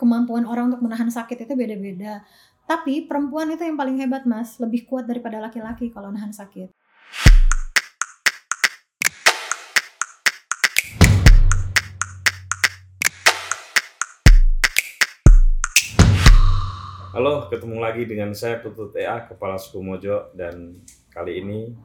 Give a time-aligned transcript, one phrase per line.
[0.00, 2.24] kemampuan orang untuk menahan sakit itu beda-beda.
[2.64, 6.72] Tapi perempuan itu yang paling hebat mas, lebih kuat daripada laki-laki kalau nahan sakit.
[17.12, 20.80] Halo, ketemu lagi dengan saya Tutut EA, Kepala Suku Mojo dan
[21.12, 21.76] kali ini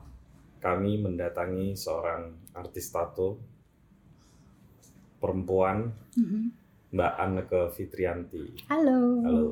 [0.63, 3.35] kami mendatangi seorang artis tato
[5.19, 6.64] perempuan Mhm.
[6.95, 8.43] Mbak Anneke Fitrianti.
[8.65, 8.99] Halo.
[9.21, 9.45] Halo.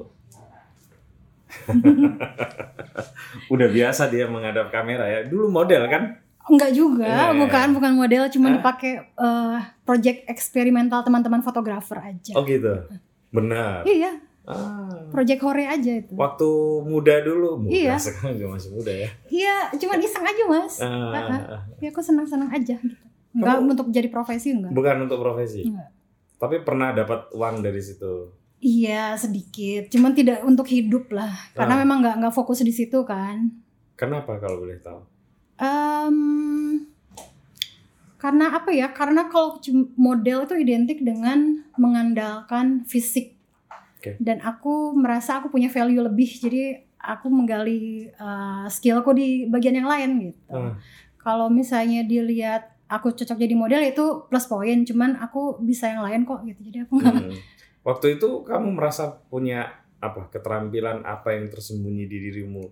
[3.53, 5.19] Udah biasa dia menghadap kamera ya.
[5.23, 6.23] Dulu model kan?
[6.43, 7.35] Enggak juga, Eh.
[7.37, 8.55] bukan bukan model, cuma Hah?
[8.57, 12.31] dipakai eh, project eksperimental teman-teman fotografer aja.
[12.33, 12.87] Oh gitu.
[13.29, 13.83] Benar.
[13.83, 16.11] Iya, Ah, project hore aja itu.
[16.13, 16.47] waktu
[16.83, 17.95] muda dulu, muda Iya.
[18.01, 19.09] sekarang juga masih muda ya.
[19.25, 20.75] Iya, cuma iseng aja mas.
[20.79, 23.03] Ah, Ya aku senang-senang aja gitu.
[23.33, 24.71] Enggak Kamu- untuk jadi profesi enggak.
[24.71, 25.91] bukan untuk profesi, Enggak.
[26.43, 28.35] Tapi pernah dapat uang dari situ.
[28.59, 31.81] Iya sedikit, cuman tidak untuk hidup lah, karena Ah.
[31.83, 33.47] memang nggak nggak fokus di situ kan.
[33.95, 34.99] Kenapa kalau boleh tahu?
[35.59, 36.87] Em,
[38.19, 38.91] karena apa ya?
[38.91, 39.59] Karena kalau
[39.95, 43.35] model itu identik dengan mengandalkan fisik,
[43.99, 44.15] Oke.
[44.19, 49.87] dan aku merasa aku punya value lebih, jadi aku menggali uh, skillku di bagian yang
[49.91, 50.55] lain gitu.
[50.55, 50.75] Ah.
[51.19, 56.21] Kalau misalnya dilihat aku cocok jadi model itu plus poin, cuman aku bisa yang lain
[56.21, 56.61] kok gitu.
[56.63, 57.35] Jadi aku nggak Hmm.
[57.83, 62.63] Waktu itu kamu merasa punya apa keterampilan apa yang tersembunyi di dirimu?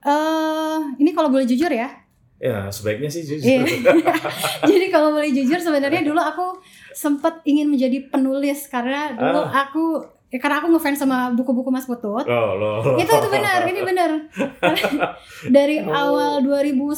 [0.00, 1.90] eh ini kalau boleh jujur ya.
[2.38, 3.42] Ya sebaiknya sih jujur.
[3.44, 3.66] Iya.
[4.70, 6.46] Jadi kalau boleh jujur sebenarnya dulu aku
[6.92, 9.66] sempat ingin menjadi penulis karena dulu Ah.
[9.66, 9.84] aku
[10.28, 12.22] ya karena aku ngefans sama buku-buku Mas Putut.
[12.22, 12.94] Loh, loh, loh.
[12.94, 14.10] Itu itu benar, ini benar.
[15.56, 15.90] Dari Oh.
[15.90, 16.94] awal 2001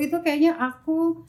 [0.00, 1.20] itu kayaknya aku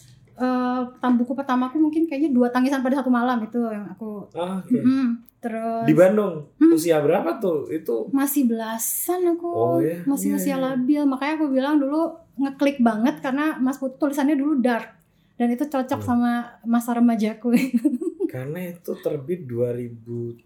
[0.96, 4.64] tam- buku pertamaku mungkin kayaknya dua tangisan pada satu malam itu yang aku Ah.
[4.66, 6.72] Mm, terus Di Bandung Hmm.
[6.72, 7.68] usia berapa tuh?
[7.68, 10.04] Itu masih belasan aku Oh, iya?
[10.04, 10.64] masih Iya, usia iya.
[10.66, 14.96] labil makanya aku bilang dulu ngeklik banget karena Mas Putut tulisannya dulu dark
[15.36, 16.08] dan itu cocok Hmm.
[16.10, 16.32] sama
[16.64, 17.52] masa remajaku
[18.30, 20.38] karena itu terbit 2003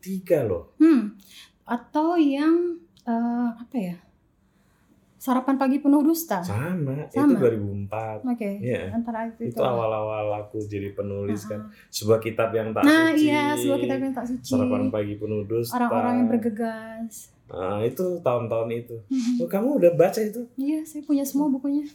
[0.41, 0.73] loh.
[0.75, 1.17] hmm
[1.63, 3.95] atau yang eh, apa ya
[5.23, 7.39] sarapan pagi penuh dusta Sama, itu Sama.
[7.39, 8.27] 2004.
[8.27, 8.91] oke Iya.
[8.91, 11.51] antara itu Itu awal-awal aku jadi penulis Uh-uh.
[11.53, 11.59] kan.
[11.87, 13.23] Sebuah kitab yang tak nah suci.
[13.25, 15.79] iya sebuah kita yang tak suci Sarapan pagi penuh dusta.
[15.79, 18.95] orang-orang yang bergegas Ah, itu tahun-tahun itu.
[19.05, 19.35] Mhm.
[19.37, 20.41] Oh, kamu udah baca itu?
[20.55, 21.85] iya saya punya semua bukunya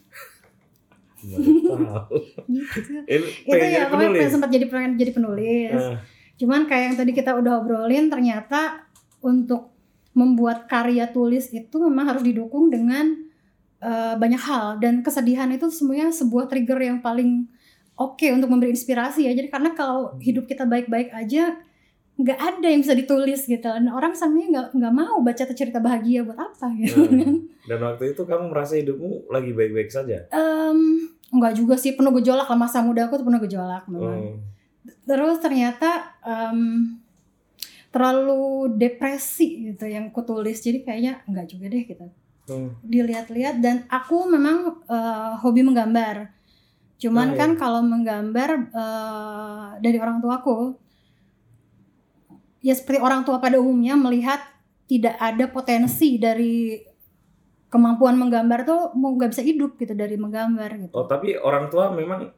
[1.18, 2.14] tahu.
[2.48, 2.92] gitu
[3.50, 4.30] itu ya penulis.
[4.30, 5.98] sempat jadi pengen jadi penulis Ah,
[6.38, 8.86] Cuman kayak yang tadi kita udah obrolin ternyata
[9.18, 9.74] untuk
[10.18, 13.14] membuat karya tulis itu memang harus didukung dengan
[13.78, 17.46] eh, banyak hal dan kesedihan itu semuanya sebuah trigger yang paling
[17.94, 19.32] oke untuk memberi inspirasi ya.
[19.34, 21.54] Jadi karena kalau hidup kita baik-baik aja
[22.18, 23.62] nggak ada yang bisa ditulis gitu.
[23.62, 27.06] Dan orang sebenarnya nggak nggak mau baca cerita bahagia buat apa gitu.
[27.06, 27.46] Hmm.
[27.68, 30.26] Dan waktu itu kamu merasa hidupmu lagi baik-baik saja?
[30.34, 34.34] Em, nggak juga sih penuh gejolak lah masa muda aku tuh penuh gejolak memang.
[34.34, 34.38] Oh.
[35.04, 36.96] terus ternyata em,
[37.88, 42.08] terlalu depresi gitu yang ku tulis jadi kayaknya enggak juga deh gitu
[42.48, 42.72] Oh.
[42.80, 46.32] dilihat-lihat dan aku memang eh, hobi menggambar
[46.96, 47.40] cuman Oh, iya.
[47.44, 50.80] kan kalau menggambar eh, dari orang tuaku
[52.58, 54.40] ya seperti orang tua pada umumnya melihat
[54.88, 56.80] tidak ada potensi dari
[57.68, 61.92] kemampuan menggambar tuh mau nggak bisa hidup gitu dari menggambar gitu Oh, tapi orang tua
[61.92, 62.32] memang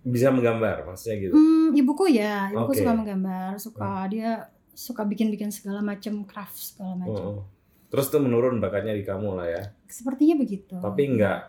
[0.00, 1.32] bisa menggambar, maksudnya gitu.
[1.36, 2.80] Hmm, ibuku ya, ibuku Oke.
[2.80, 7.24] suka menggambar, suka dia suka bikin-bikin segala macam craft segala Oh, macam.
[7.26, 7.40] oh.
[7.88, 9.62] Terus tuh menurun bakatnya di kamu lah ya.
[9.84, 10.78] Sepertinya begitu.
[10.78, 11.40] Tapi nggak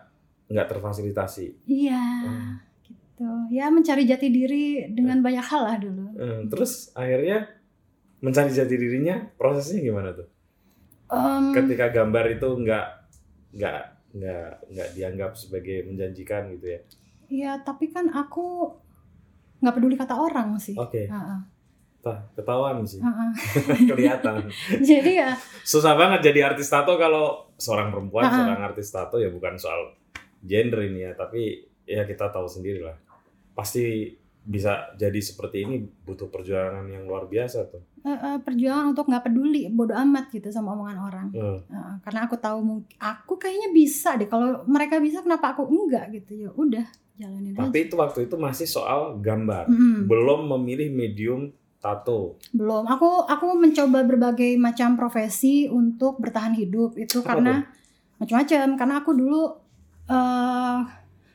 [0.50, 1.46] nggak terfasilitasi.
[1.64, 2.52] Iya, Hmm.
[2.82, 3.30] gitu.
[3.48, 6.06] Ya mencari jati diri dengan banyak hal lah dulu.
[6.16, 7.46] Eh, Terus akhirnya
[8.18, 10.26] mencari jati dirinya prosesnya gimana tuh?
[11.06, 12.86] Em, Ketika gambar itu nggak
[13.52, 13.80] nggak
[14.10, 16.80] nggak nggak dianggap sebagai menjanjikan gitu ya.
[17.30, 18.74] Iya, tapi kan aku
[19.60, 20.74] nggak peduli kata orang sih.
[20.74, 21.40] Oke, Ha-ha, tah
[22.32, 22.98] ketahuan sih,
[23.90, 24.48] kelihatan.
[24.82, 28.32] Jadi ya, Susah banget jadi artis tato kalau seorang perempuan, Ah.
[28.34, 29.92] seorang artis tato ya bukan soal
[30.40, 32.96] gender ini ya, tapi ya kita tahu sendiri lah.
[33.52, 34.08] Pasti
[34.40, 37.84] bisa jadi seperti ini butuh perjuangan yang luar biasa tuh.
[38.00, 41.26] eh, eh, perjuangan untuk nggak peduli, bodoh amat gitu sama omongan orang.
[41.30, 44.24] Eh, Ha-ha, karena aku tahu mungkin aku kayaknya bisa deh.
[44.24, 46.32] Kalau mereka bisa, kenapa aku enggak gitu?
[46.38, 47.60] Ya udah, jalanin aja.
[47.62, 50.08] Tapi itu waktu itu masih soal gambar, Mm-mm.
[50.08, 52.36] belum memilih medium tato.
[52.50, 52.84] Belum.
[52.84, 56.94] Aku aku mencoba berbagai macam profesi untuk bertahan hidup.
[56.94, 57.54] Itu Apa karena
[58.16, 58.66] macam-macam.
[58.76, 59.42] Karena aku dulu
[60.06, 60.78] eh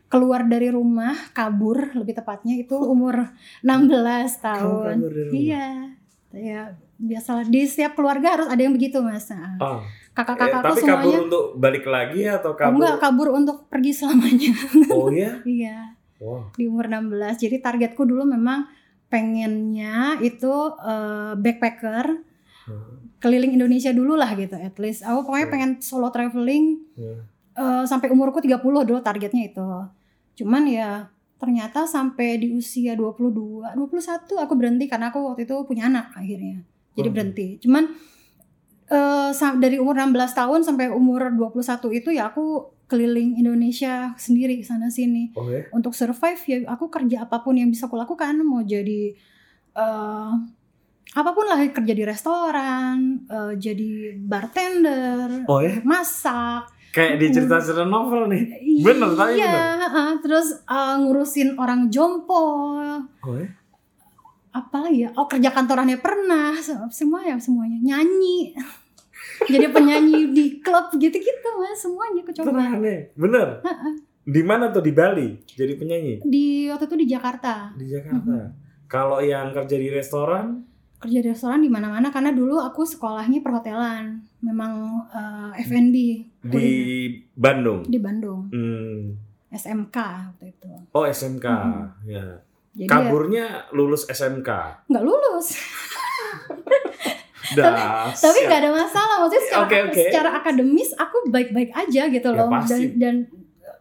[0.05, 3.25] keluar dari rumah, kabur lebih tepatnya itu umur
[3.59, 3.65] 16
[4.39, 4.95] tahun.
[4.95, 5.33] kabur dari rumah?
[5.35, 5.65] Iya.
[6.35, 6.61] ya
[6.93, 10.99] biasalah di setiap keluarga harus ada yang begitu mas Nah, Oh, eh, kakak-kakakku tapi kabur
[11.07, 12.75] semuanya untuk balik lagi atau oh, kabur?
[12.75, 14.51] enggak kabur untuk pergi selamanya
[14.89, 15.31] Oh ya?
[15.43, 16.51] iya Wow.
[16.51, 17.07] di umur 16
[17.37, 18.67] jadi targetku dulu memang
[19.07, 22.25] pengennya itu eh, backpacker
[22.65, 23.13] Hmm.
[23.21, 25.53] keliling Indonesia dulu lah gitu at least aku pokoknya Oke.
[25.53, 27.21] pengen solo traveling Hmm.
[27.53, 29.69] eh, sampai umurku 30 dulu targetnya itu
[30.35, 31.05] cuman ya
[31.37, 36.65] ternyata sampai di usia 22 21 aku berhenti karena aku waktu itu punya anak akhirnya
[36.93, 37.15] jadi Hmm.
[37.15, 37.83] berhenti cuman
[38.87, 44.61] eh, sa- dari umur 16 tahun sampai umur 21 itu ya aku keliling Indonesia sendiri
[44.61, 45.65] sana sini ya?
[45.71, 49.13] untuk survive ya aku kerja apa pun yang bisa aku lakukan mau jadi
[49.73, 50.31] eh,
[51.11, 55.81] apa pun lah kerja di restoran eh, jadi bartender Oh ya?
[55.81, 58.43] masak Kayak di cerita-cerita novel nih.
[58.79, 60.09] Bener, tapi iya heeh.
[60.21, 62.77] terus eh, ngurusin orang jompo
[63.19, 63.49] Oh ya?
[64.51, 68.55] apalagi ya oh kerja kantorannya pernah se- semua ya semuanya nyanyi
[69.43, 72.75] jadi penyanyi di klub gitu-gitu mas semuanya aku coba?
[73.13, 73.47] Bener?
[74.21, 74.79] Di mana tuh?
[74.79, 75.37] Di Bali?
[75.45, 76.13] Jadi penyanyi?
[76.21, 78.49] di waktu itu di Jakarta Di Jakarta.
[78.85, 80.63] Kalau yang kerja di restoran?
[80.95, 84.73] kerja di restoran di mana-mana karena dulu aku sekolahnya perhotelan memang
[85.07, 85.95] eh, F&B
[86.41, 86.69] Di.
[87.31, 87.83] Bandung?
[87.83, 89.13] di Bandung Hmm.
[89.47, 89.97] SMK
[90.31, 91.45] waktu itu Oh SMK.
[91.45, 91.85] Mhm.
[92.05, 92.25] Ya.
[92.73, 94.49] jadi ya Kaburnya lulus SMK.
[94.85, 95.47] nggak lulus
[97.53, 98.09] Dah.
[98.09, 100.01] tapi nggak ada masalah maksudnya secara, Oke, oke.
[100.01, 102.85] secara akademis aku baik-baik aja gitu Ya, loh dan pasti.
[102.97, 103.15] dan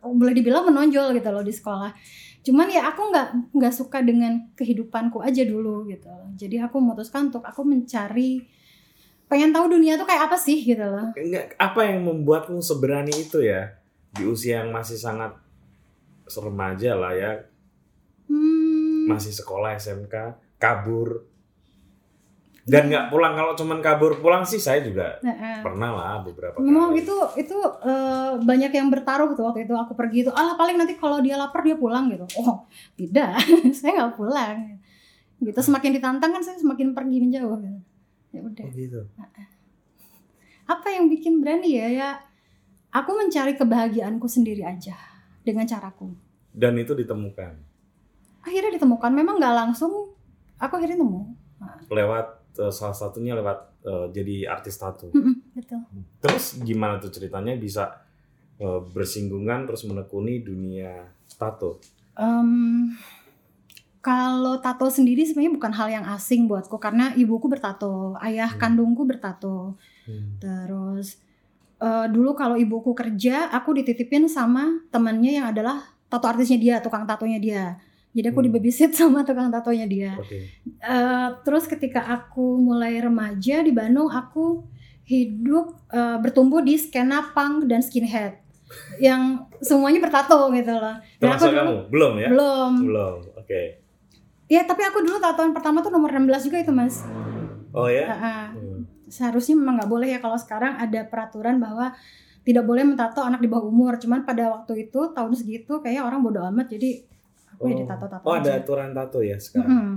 [0.02, 1.88] boleh dibilang menonjol gitu loh di sekolah
[2.40, 6.28] cuman ya aku nggak nggak suka dengan kehidupanku aja dulu gitu loh.
[6.34, 8.44] jadi aku memutuskan untuk aku mencari
[9.24, 13.40] pengen tahu dunia tuh kayak apa sih gitu loh Enggak, apa yang membuatmu seberani itu
[13.40, 13.72] ya
[14.12, 15.32] di usia yang masih sangat
[16.26, 17.32] remaja lah ya,
[18.28, 20.14] hmm, masih sekolah SMK,
[20.56, 21.26] kabur
[22.64, 23.36] dan nggak pulang.
[23.36, 27.04] Kalau cuman kabur pulang sih saya juga nah, pernah lah beberapa Memang kali.
[27.04, 30.32] itu itu eh, banyak yang bertaruh tuh waktu itu aku pergi itu.
[30.32, 32.24] Alah paling nanti kalau dia lapar dia pulang gitu.
[32.40, 32.64] Oh
[32.96, 33.36] tidak,
[33.78, 34.80] saya nggak pulang.
[35.44, 37.60] Gitu semakin ditantang kan saya semakin pergi menjauh.
[37.60, 37.80] Gitu.
[38.34, 38.64] Ya udah.
[38.64, 39.00] Oh, gitu.
[40.64, 41.88] Apa yang bikin berani ya?
[41.92, 42.08] Ya
[42.90, 44.96] aku mencari kebahagiaanku sendiri aja
[45.44, 46.16] dengan caraku.
[46.54, 47.74] Dan itu ditemukan
[48.44, 49.10] Akhirnya ditemukan.
[49.10, 50.12] Memang nggak langsung.
[50.60, 51.42] Aku akhirnya nemu.
[51.88, 55.10] lewat eh, salah satunya lewat eh, jadi artis tato.
[55.10, 55.80] Mm-mm, betul.
[56.22, 58.02] Terus gimana tuh ceritanya bisa
[58.58, 61.82] eh, bersinggungan terus menekuni dunia tato?
[62.14, 62.94] Em,
[64.04, 68.60] kalau tato sendiri sebenarnya bukan hal yang asing buatku karena ibuku bertato, ayah Hmm.
[68.60, 69.74] kandungku bertato.
[70.04, 70.36] Hmm.
[70.38, 71.18] Terus
[71.80, 77.04] eh, dulu kalau ibuku kerja, aku dititipin sama temannya yang adalah tato artisnya dia, tukang
[77.04, 77.64] tatonya dia.
[78.14, 78.48] Jadi aku Hmm.
[78.48, 80.12] dibabysit sama tukang tatonya dia.
[80.14, 80.38] Oke.
[80.64, 84.62] Eh, terus ketika aku mulai remaja di Bandung, aku
[85.04, 88.40] hidup eh, bertumbuh di skena punk dan skinhead
[88.96, 90.96] yang semuanya bertato gitu loh.
[91.16, 91.74] Dan Termasuk dulu- kamu?
[91.88, 92.28] Belum ya?
[92.28, 92.72] belum.
[92.84, 93.16] Belum.
[93.36, 93.60] Oke.
[94.46, 97.02] Ya tapi aku dulu tatoan pertama tuh nomor 16 juga itu mas.
[97.70, 98.06] Oh ya?
[98.06, 98.44] Ah, ah.
[98.50, 98.86] Hmm.
[99.04, 101.90] Seharusnya memang nggak boleh ya kalau sekarang ada peraturan bahwa
[102.40, 103.96] tidak boleh mentato anak di bawah umur.
[103.96, 107.02] Cuman pada waktu itu tahun segitu kayaknya orang bodoh amat jadi
[107.54, 108.58] aku ya ditato-tato Oh, ada aja.
[108.58, 109.68] aturan tato ya sekarang.
[109.68, 109.92] Mm-mm.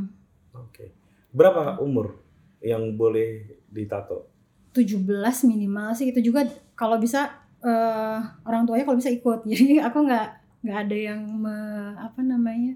[0.56, 0.86] Oke.
[1.30, 2.22] Berapa umur
[2.60, 4.30] yang boleh ditato?
[4.72, 5.04] 17
[5.44, 7.26] minimal sih itu juga kalau bisa
[7.60, 9.46] eh, orang tuanya kalau bisa ikut.
[9.50, 10.28] Jadi aku nggak
[10.62, 11.66] nggak ada yang me-
[11.96, 12.74] apa namanya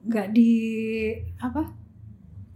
[0.00, 0.52] nggak di
[1.36, 1.74] apa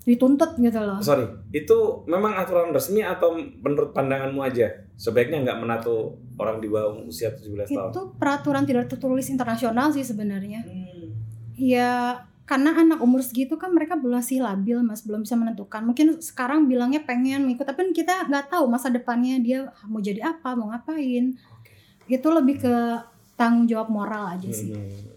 [0.02, 0.98] dituntut gitu loh.
[0.98, 4.66] Sorry, itu memang aturan resmi atau menurut pandanganmu aja?
[4.96, 7.90] Sebaiknya nggak menato orang di bawah usia 17 tahun.
[7.90, 10.60] Itu peraturan tidak tertulis internasional sih sebenarnya.
[10.60, 10.81] Hmm.
[11.54, 16.18] Ya karena anak umur segitu kan mereka belum masih labil mas belum bisa menentukan mungkin
[16.18, 20.68] sekarang bilangnya pengen ikut tapi kita nggak tahu masa depannya dia mau jadi apa mau
[20.68, 21.32] ngapain
[22.04, 22.74] itu lebih ke
[23.34, 25.10] tanggung jawab moral aja sih Hmm.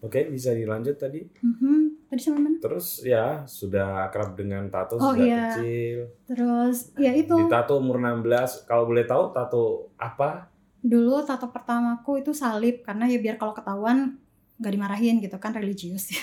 [0.00, 1.22] Oke, bisa dilanjut tadi.
[1.38, 2.06] Mhm.
[2.06, 5.46] tadi sampai mana Terus ya sudah akrab dengan tato Oh, sejak iya.
[5.52, 5.98] kecil.
[6.24, 8.26] terus ya itu Ditato umur 16.
[8.64, 9.62] Kalau boleh tahu tato
[9.96, 10.50] apa?
[10.78, 14.18] dulu tato pertamaku itu salib karena ya biar kalau ketahuan
[14.58, 16.22] nggak dimarahin gitu kan religius ya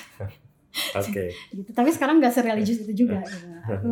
[1.00, 1.32] Oke.
[1.56, 3.48] gitu tapi sekarang nggak sereligius itu juga gitu.
[3.72, 3.92] aku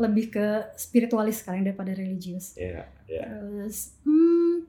[0.00, 3.26] lebih ke spiritualis sekarang daripada religius ya, ya.
[3.26, 4.64] Terus, hmm,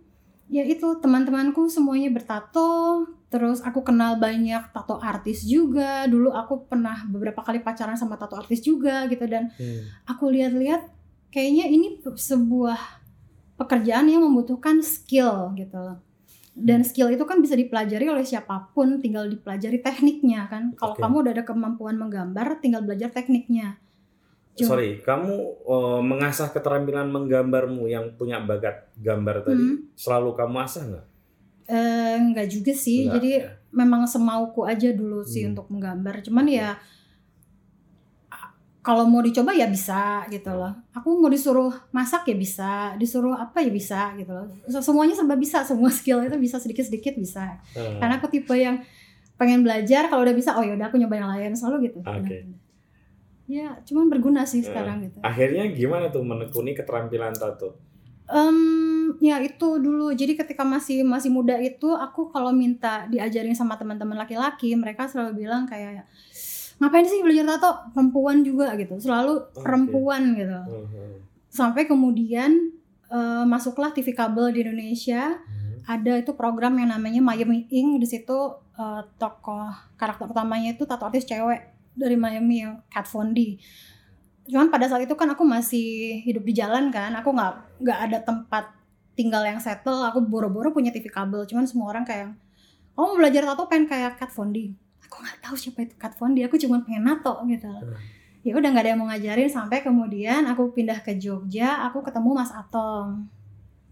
[0.51, 3.05] ya itu teman-temanku semuanya bertato.
[3.31, 6.03] Terus aku kenal banyak tato artis juga.
[6.03, 9.87] Dulu aku pernah beberapa kali pacaran sama tato artis juga gitu dan Hmm.
[10.03, 10.91] aku lihat-lihat
[11.31, 12.81] kayaknya ini sebuah
[13.55, 15.97] pekerjaan yang membutuhkan skill gitu loh.
[16.61, 20.77] Dan skill itu kan bisa dipelajari oleh siapa pun, tinggal dipelajari tekniknya kan.
[20.77, 21.01] Kalau Oke.
[21.01, 23.81] kamu udah ada kemampuan menggambar, tinggal belajar tekniknya.
[24.53, 29.77] Cuma- sorry, kamu eh, mengasah keterampilan menggambarmu yang punya bakat gambar tadi, Hmm.
[29.95, 31.05] selalu kamu asah nggak?
[31.65, 33.07] Eh, enggak juga sih.
[33.07, 33.43] Nggak, Jadi ya?
[33.71, 35.55] memang semauku aja dulu sih Hmm.
[35.55, 36.19] untuk menggambar.
[36.21, 36.75] Cuman ya
[38.81, 40.73] kalau mau dicoba ya bisa gitu loh.
[40.91, 44.49] Aku mau disuruh masak ya bisa, disuruh apa ya bisa gitu loh.
[44.65, 47.61] Se- Semuanya serba bisa, semua skill itu bisa sedikit-sedikit bisa.
[47.71, 48.81] Eh, Karena aku tipe yang
[49.37, 51.99] pengen belajar kalau udah bisa oh ya udah aku nyoba yang lain selalu gitu.
[52.01, 52.45] Oke.
[53.45, 55.17] Ya, cuman berguna sih Eh, sekarang gitu.
[55.21, 57.75] Akhirnya gimana tuh menekuni keterampilan tato?
[58.31, 60.15] Em, ya itu dulu.
[60.15, 65.43] Jadi ketika masih masih muda itu aku kalau minta diajarin sama teman-teman laki-laki, mereka selalu
[65.43, 66.07] bilang kayak
[66.81, 67.93] ngapain sih belajar tato?
[67.93, 68.97] Perempuan juga gitu.
[68.97, 69.61] Selalu Oke.
[69.61, 70.59] perempuan gitu.
[70.65, 71.09] Mhm.
[71.53, 72.73] Sampai kemudian
[73.11, 75.37] eh, masuklah TV kabel di Indonesia.
[75.37, 75.85] Mhm.
[75.85, 78.01] Ada itu program yang namanya Miami Ink.
[78.01, 78.37] Di situ
[78.81, 81.61] eh, tokoh karakter utamanya itu tato artis cewek
[81.93, 83.61] dari Miami yang Kat Von D.
[84.49, 88.17] Cuman pada saat itu kan aku masih hidup di jalan kan, aku nggak nggak ada
[88.25, 88.73] tempat
[89.13, 90.01] tinggal yang settle.
[90.09, 91.45] Aku boro-boro punya TV kabel.
[91.45, 92.33] Cuman semua orang kayak,
[92.97, 94.73] kamu mau belajar tato pengen kayak Kat Von D.
[95.11, 96.41] Aku nggak tahu siapa itu Kat Von D.
[96.41, 97.67] Aku cuma pengen nato gitu.
[98.41, 101.83] Ya udah nggak ada yang mau ngajarin sampai kemudian aku pindah ke Jogja.
[101.85, 103.27] Aku ketemu Mas Atom.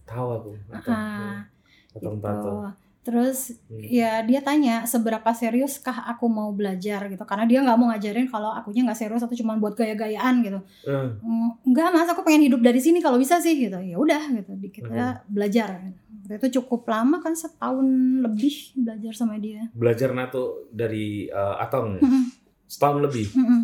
[0.06, 0.50] Tahu aku.
[0.72, 0.90] Tato.
[0.90, 1.44] Ah,
[1.90, 2.18] Tato gitu.
[2.18, 2.52] tato.
[3.00, 3.80] Terus Hmm.
[3.82, 8.52] ya dia tanya seberapa seriuskah aku mau belajar gitu karena dia nggak mau ngajarin kalau
[8.52, 12.62] akunya nggak serius atau cuma buat gaya-gayaan gitu Eh, "Mm, enggak mas aku pengen hidup
[12.62, 15.26] dari sini kalau bisa sih gitu ya udah gitu kita Hmm.
[15.26, 15.90] belajar
[16.30, 17.90] Waktu itu cukup lama kan setahun
[18.22, 22.02] lebih belajar sama dia belajar nato dari eh, Atong ya?
[22.06, 22.24] Mm-mm,
[22.70, 23.28] setahun lebih.
[23.34, 23.62] mm-mm.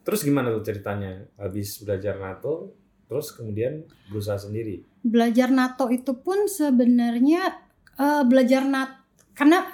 [0.00, 1.20] Terus gimana tuh ceritanya?
[1.36, 2.72] Habis belajar nato,
[3.04, 4.80] terus kemudian berusaha sendiri.
[5.04, 7.60] belajar nato itu pun sebenarnya
[8.00, 9.04] eh, belajar nat
[9.36, 9.64] karena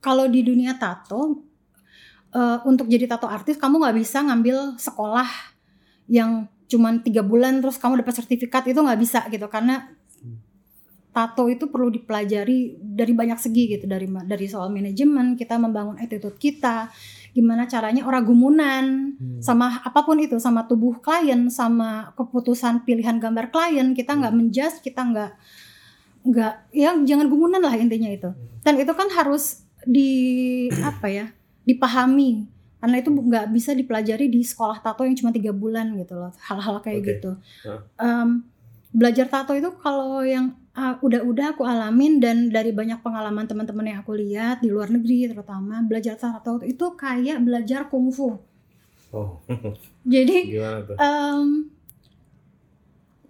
[0.00, 1.44] kalau di dunia tato
[2.32, 5.28] eh, untuk jadi tato artis kamu nggak bisa ngambil sekolah
[6.08, 9.93] yang cuman tiga bulan terus kamu dapat sertifikat itu nggak bisa gitu karena
[11.14, 16.34] tato itu perlu dipelajari dari banyak segi gitu dari dari soal manajemen kita membangun attitude
[16.36, 16.90] kita
[17.30, 18.84] gimana caranya orang gumunan
[19.38, 24.82] sama apa pun itu sama tubuh klien sama keputusan pilihan gambar klien kita nggak menjudge
[24.82, 25.32] kita nggak
[26.24, 28.32] nggak ya jangan gumunan lah intinya itu.
[28.64, 31.28] Dan itu kan harus di apa ya
[31.68, 32.48] dipahami
[32.80, 36.80] karena itu nggak bisa dipelajari di sekolah tato yang cuma tiga bulan gitu loh hal-hal
[36.80, 37.08] kayak Oke.
[37.16, 37.30] gitu.
[38.00, 38.48] Em,
[38.88, 43.98] belajar tato itu kalau yang ah, udah-udah aku alamin dan dari banyak pengalaman teman-teman yang
[44.02, 48.38] aku lihat di luar negeri terutama belajar tato itu kayak belajar kungfu.
[49.14, 49.38] Oh,
[50.14, 50.50] jadi
[50.98, 51.70] em,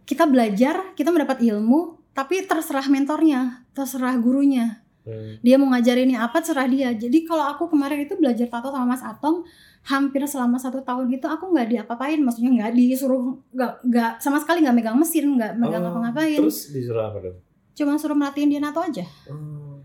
[0.05, 4.84] kita belajar, kita mendapat ilmu, tapi terserah mentornya, terserah gurunya.
[5.05, 5.37] Hmm.
[5.45, 6.91] Dia mau ngajarinnya apa, terserah dia.
[6.97, 9.45] Jadi kalau aku kemarin itu belajar tato sama Mas Atong,
[9.85, 14.65] hampir selama satu tahun itu aku nggak diapa-apain, maksudnya nggak disuruh, nggak nggak sama sekali
[14.65, 16.41] nggak megang mesin, nggak megang Oh, apa-ngapain.
[16.41, 17.37] Terus disuruh apa dong?
[17.77, 19.05] Cuma suruh merhatiin dia nato aja.
[19.29, 19.85] Oh,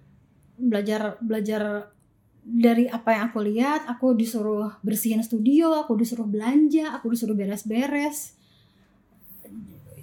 [0.56, 1.92] Belajar belajar
[2.44, 8.39] dari apa yang aku lihat, aku disuruh bersihin studio, aku disuruh belanja, aku disuruh beres-beres.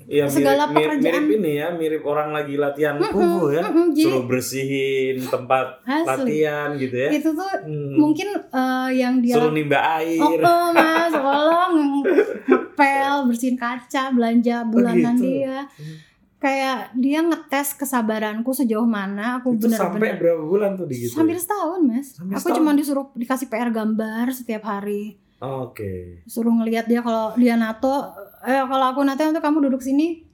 [0.06, 1.26] Iya Segala mirip, pekerjaan.
[1.26, 3.62] mirip ini ya, mirip orang lagi latihan Mm-mm, kungfu ya.
[3.64, 6.06] mm-mm, jadi Suruh bersihin tempat asli.
[6.06, 7.10] latihan gitu ya.
[7.12, 7.94] itu tuh Hmm.
[7.96, 10.20] mungkin eh, yang dia Suruh nimba air.
[10.20, 11.75] oh, oh, mas tolong
[12.46, 15.26] ngepel bersihin kaca belanja bulanan gitu.
[15.42, 15.66] dia
[16.36, 21.16] kayak dia ngetes kesabaranku sejauh mana aku itu sampai berapa bulan tuh di gitu?
[21.16, 22.56] hampir setahun mas Hampir aku setahun?
[22.56, 26.25] cuma disuruh dikasih PR gambar setiap hari Oke.
[26.25, 28.09] suruh ngelihat dia kalau dia nato
[28.40, 30.25] eh kalau aku nato itu kamu duduk sini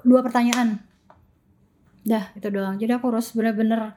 [0.00, 0.78] dua pertanyaan
[2.02, 3.94] dah itu doang jadi aku harus bener-bener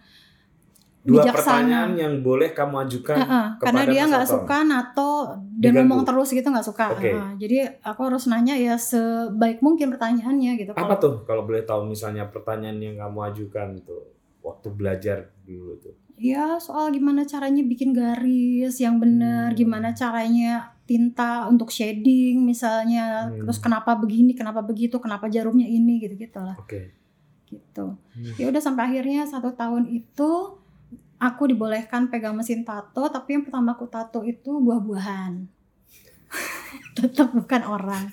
[1.01, 1.37] Dua bijaksana.
[1.37, 3.13] pertanyaan yang boleh kamu ajukan.
[3.13, 5.13] Heeh, karena kepada dia nggak suka nato
[5.53, 5.85] dan Diganggu.
[5.85, 6.85] ngomong terus gitu nggak suka.
[6.89, 7.13] Oke.
[7.13, 10.73] Heeh, jadi aku harus nanya ya sebaik mungkin pertanyaannya gitu.
[10.73, 14.01] Apa Kalau- tuh kalau boleh tahu misalnya pertanyaan yang kamu ajukan tuh
[14.41, 15.93] waktu belajar dulu tuh?
[16.15, 19.59] Ya soal gimana caranya bikin garis yang benar, Hmm.
[19.59, 23.43] gimana caranya tinta untuk shading misalnya, Hmm.
[23.43, 26.55] terus kenapa begini, kenapa begitu, kenapa jarumnya ini gitu-gitu lah.
[26.55, 26.95] Oke.
[27.51, 27.85] Gitu.
[27.99, 28.33] Hmm.
[28.39, 30.55] Ya udah sampai akhirnya satu tahun itu
[31.19, 35.51] aku dibolehkan pegang mesin tato, tapi yang pertama aku tato itu buah-buahan.
[36.95, 38.03] Tetap bukan orang.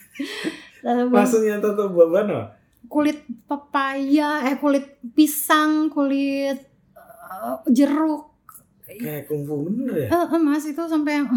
[0.82, 2.46] Maksudnya tato buah-buahan apa?
[2.82, 6.60] kulit pepaya, eh kulit pisang, kulit
[7.32, 8.22] eh, jeruk.
[8.82, 10.08] Kayak kungfu bener ya?
[10.10, 11.28] Eh, eh, mas itu sampai yang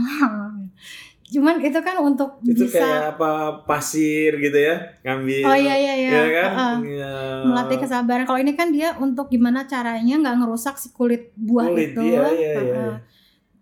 [1.26, 3.32] cuman itu kan untuk Itu bisa kayak apa
[3.66, 4.78] pasir gitu ya?
[5.02, 5.42] Ngambil.
[5.42, 6.50] oh iya iya iya Ya kan?
[6.54, 6.76] Heeh.
[6.94, 7.14] Iya.
[7.46, 11.98] melatih kesabaran kalau ini kan dia untuk gimana caranya nggak ngerusak si kulit buah Kulit,
[11.98, 12.88] itu iya, iya, iya, iya.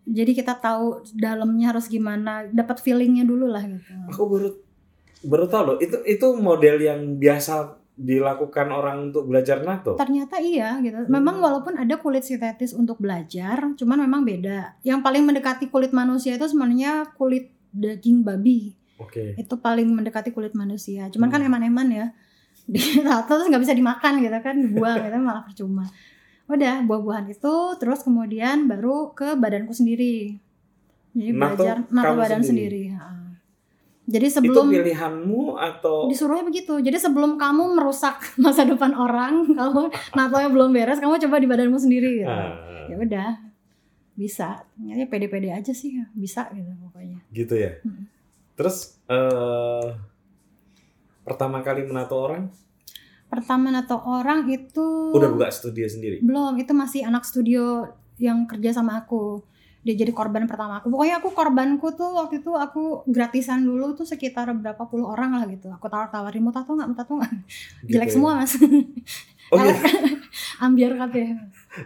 [0.04, 4.50] jadi kita tahu dalamnya harus gimana dapat feelingnya dulu lah gitu Aku baru
[5.24, 9.94] baru tahu loh itu itu model yang biasa dilakukan orang untuk belajar nato.
[9.94, 11.06] Ternyata iya gitu.
[11.06, 11.14] Hmm.
[11.14, 14.82] Memang walaupun ada kulit sintetis untuk belajar, cuman memang beda.
[14.82, 18.74] Yang paling mendekati kulit manusia itu sebenarnya kulit daging babi.
[18.98, 19.38] Oke.
[19.38, 21.10] Itu paling mendekati kulit manusia.
[21.14, 21.54] Cuman kan Hmm.
[21.54, 22.06] eman-eman ya.
[22.70, 25.86] Ditato terus nggak bisa dimakan gitu kan, dibuang gitu malah percuma.
[26.50, 30.40] Udah buah-buahan itu, terus kemudian baru ke badanku sendiri.
[31.14, 32.90] Jadi Nato belajar nato badan sendiri?
[32.90, 33.23] sendiri.
[34.04, 36.76] Jadi Itu sebelum pilihanmu atau disuruhnya begitu.
[36.84, 41.80] Jadi sebelum kamu merusak masa depan orang, kamu natonya belum beres, kamu coba di badanmu
[41.80, 42.28] sendiri gitu.
[42.28, 43.32] Ah, Ya udah.
[44.14, 44.68] Bisa.
[44.76, 47.24] Ternyata pede-pede aja sih, bisa gitu pokoknya.
[47.32, 47.80] gitu ya.
[47.82, 48.06] Mm.
[48.54, 49.88] Terus eh
[51.24, 52.52] pertama kali menato orang
[53.32, 56.22] Pertama nato orang itu udah buka studio sendiri.
[56.22, 57.90] belum, itu masih anak studio
[58.22, 59.42] yang kerja sama aku.
[59.84, 60.88] Dia jadi korban pertama aku.
[60.88, 65.44] Pokoknya aku korbanku tuh waktu itu aku gratisan dulu tuh sekitar berapa puluh orang lah
[65.46, 65.68] gitu.
[65.70, 67.32] Aku tawar-tawarin mau tato nggak, mau tato nggak?
[67.84, 68.14] Gitu Jelek ya.
[68.14, 68.56] semua mas.
[69.52, 69.76] Oh iya.
[70.64, 71.36] Ambiar katanya.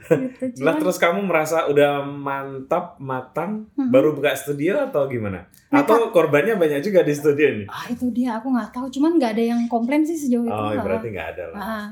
[0.07, 0.61] Gitu.
[0.65, 3.89] Lah terus kamu merasa udah mantap, matang, Mhm.
[3.89, 5.49] baru buka studio atau gimana?
[5.67, 7.65] Atau korbannya banyak juga di studio ini?
[7.65, 8.87] Ah itu dia aku nggak tahu.
[8.89, 10.53] Cuman nggak ada yang komplain sih sejauh itu.
[10.53, 10.79] Oh, lah.
[10.79, 11.59] berarti nggak ada lah.
[11.59, 11.85] Ah,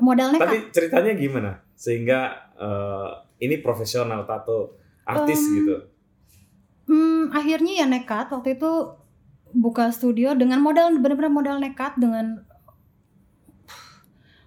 [0.00, 0.46] modal nekat.
[0.46, 1.50] Tapi ceritanya gimana?
[1.76, 2.20] Sehingga
[2.56, 3.08] eh,
[3.40, 5.74] ini profesional tato artis Em, gitu.
[6.84, 8.70] Hmm, akhirnya ya nekat waktu itu
[9.50, 12.42] buka studio dengan modal benar-benar modal nekat dengan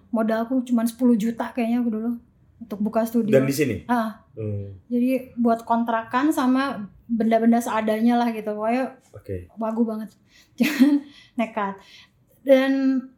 [0.08, 2.10] modalku cuma 10 juta kayaknya aku dulu
[2.58, 3.30] untuk buka studio.
[3.30, 3.76] Dan di sini.
[3.86, 8.46] Ah, Hmm, jadi buat kontrakan sama benda-benda seadanya lah gitu.
[8.48, 9.50] Pokoknya Oke.
[9.52, 10.08] bagus banget.
[10.56, 11.02] Jangan
[11.38, 11.74] nekat.
[12.40, 12.70] Dan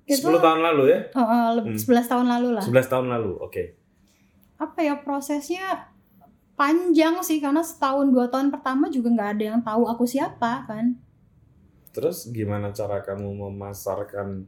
[0.02, 1.00] itu 10 tahun lalu ya?
[1.12, 1.76] Oh, oh, leb- Hmm.
[1.76, 2.64] 11 tahun lalu lah.
[2.64, 3.32] 11 tahun lalu.
[3.38, 3.76] Oke.
[4.56, 5.88] apa ya prosesnya
[6.61, 11.00] panjang sih karena setahun dua tahun pertama juga nggak ada yang tahu aku siapa kan
[11.90, 14.45] Terus gimana cara kamu memasarkan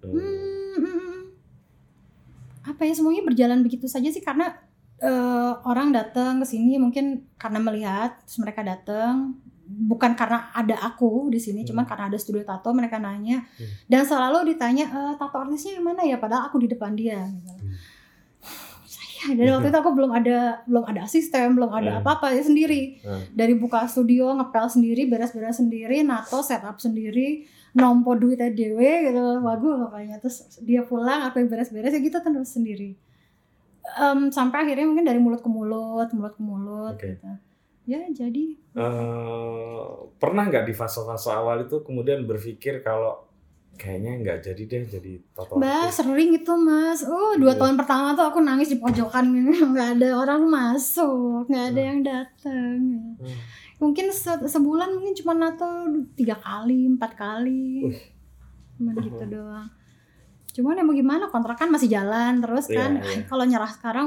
[0.00, 1.20] hmm, hmm, hmm, hmm.
[2.64, 4.54] apa ya semuanya berjalan begitu saja sih karena
[5.02, 11.28] eh, orang datang ke sini mungkin karena melihat terus mereka datang bukan karena ada aku
[11.28, 11.68] di sini Hmm.
[11.72, 13.68] cuma karena ada studio tato mereka nanya Hmm.
[13.88, 17.52] dan selalu ditanya "Eh, tato artisnya yang mana ya padahal aku di depan dia gitu.
[17.52, 17.72] Hmm.
[19.24, 22.00] Saya dari waktu itu aku belum ada belum ada asisten belum ada Hmm.
[22.00, 23.00] apa-apa ya sendiri.
[23.00, 23.24] Hmm.
[23.32, 29.18] dari buka studio ngepel sendiri beres-beres sendiri nato setup sendiri nompo duitnya dewe gitu.
[29.40, 30.16] Bagus pokoknya.
[30.18, 32.94] Terus dia pulang aku yang beres-beres ya gitu terus sendiri.
[33.94, 37.08] Em, sampai akhirnya mungkin dari mulut ke mulut mulut ke mulut Oke.
[37.10, 37.28] gitu.
[37.84, 38.56] Ya jadi.
[38.74, 39.82] Eh,
[40.14, 43.20] pernah nggak di fase-fase awal itu kemudian berpikir kalau
[43.74, 45.94] kayaknya nggak jadi deh jadi tato Mbak artis?
[45.96, 47.58] sering itu mas, uh dua Iya.
[47.58, 51.88] tahun pertama tuh aku nangis di pojokan ini nggak ada orang masuk, nggak ada Hmm.
[51.88, 52.78] yang datang.
[53.16, 53.36] Hmm.
[53.76, 55.66] Mungkin se- sebulan mungkin cuma nato
[56.12, 58.00] tiga kali, empat kali, Wih.
[58.74, 59.68] cuma gitu doang.
[60.52, 62.90] Cuman ya mau gimana kontrakan masih jalan terus Iya, kan.
[62.96, 63.22] iya.
[63.24, 64.06] Kalau nyerah sekarang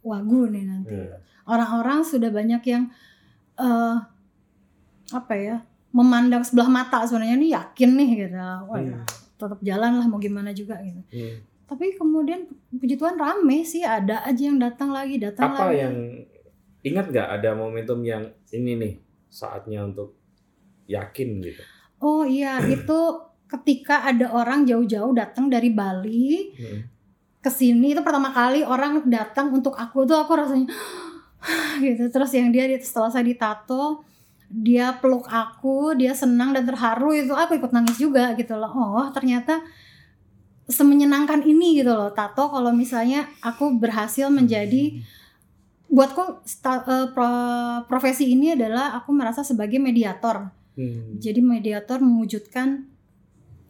[0.00, 0.92] wagu nih nanti.
[0.94, 1.16] Hmm.
[1.46, 2.84] Orang-orang sudah banyak yang
[3.56, 3.96] eh
[5.08, 5.56] apa ya
[5.96, 8.36] memandang sebelah mata sebenarnya nih yakin nih gitu.
[8.36, 9.00] Wah, Hmm.
[9.34, 11.00] tetap jalan lah mau gimana juga gitu.
[11.08, 11.36] Hmm.
[11.66, 15.80] Tapi kemudian puji Tuhan rame sih ada aja yang datang lagi datang apa lagi.
[15.80, 15.94] yang
[16.82, 18.94] ingat nggak ada momentum yang ini nih
[19.26, 20.14] saatnya untuk
[20.86, 21.62] yakin gitu
[21.98, 22.98] Oh iya itu
[23.46, 26.80] ketika ada orang jauh-jauh datang dari Bali Hmm.
[27.38, 30.70] ke sini itu pertama kali orang datang untuk aku tuh aku rasanya
[31.82, 34.06] gitu terus yang dia setelah saya ditato
[34.46, 39.06] dia peluk aku dia senang dan terharu itu aku ikut nangis juga gitu loh oh
[39.10, 39.60] ternyata
[40.66, 44.98] semenyenangkan ini gitu loh tato kalau misalnya aku berhasil menjadi
[45.86, 51.16] buatku sta- eh, pro- profesi ini adalah aku merasa sebagai mediator Hmm.
[51.16, 52.84] jadi mediator mewujudkan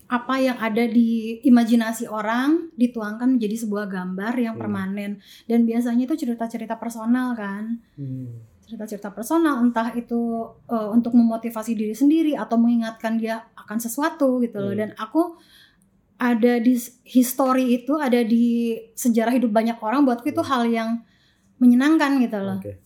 [0.06, 4.62] apa yang ada di imajinasi orang dituangkan menjadi sebuah gambar yang Hmm.
[4.62, 5.12] permanen
[5.44, 8.42] dan biasanya itu cerita-cerita personal kan Hmm.
[8.66, 10.18] Cerita-cerita personal entah itu
[10.66, 14.80] eh, untuk memotivasi diri sendiri atau mengingatkan dia akan sesuatu gitu loh Hmm.
[14.82, 15.38] dan aku
[16.16, 16.74] ada di
[17.04, 20.50] history itu ada di sejarah hidup banyak orang buatku itu Hmm.
[20.50, 20.90] hal yang
[21.56, 22.82] menyenangkan gitu loh Oke.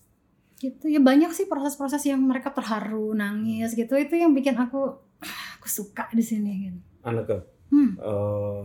[0.59, 5.01] gitu ya banyak sih proses-proses yang mereka terharu nangis gitu itu yang bikin aku
[5.57, 6.79] aku suka di sini gitu.
[7.01, 7.41] Aneka,
[7.73, 7.97] Hmm.
[7.97, 8.63] eh,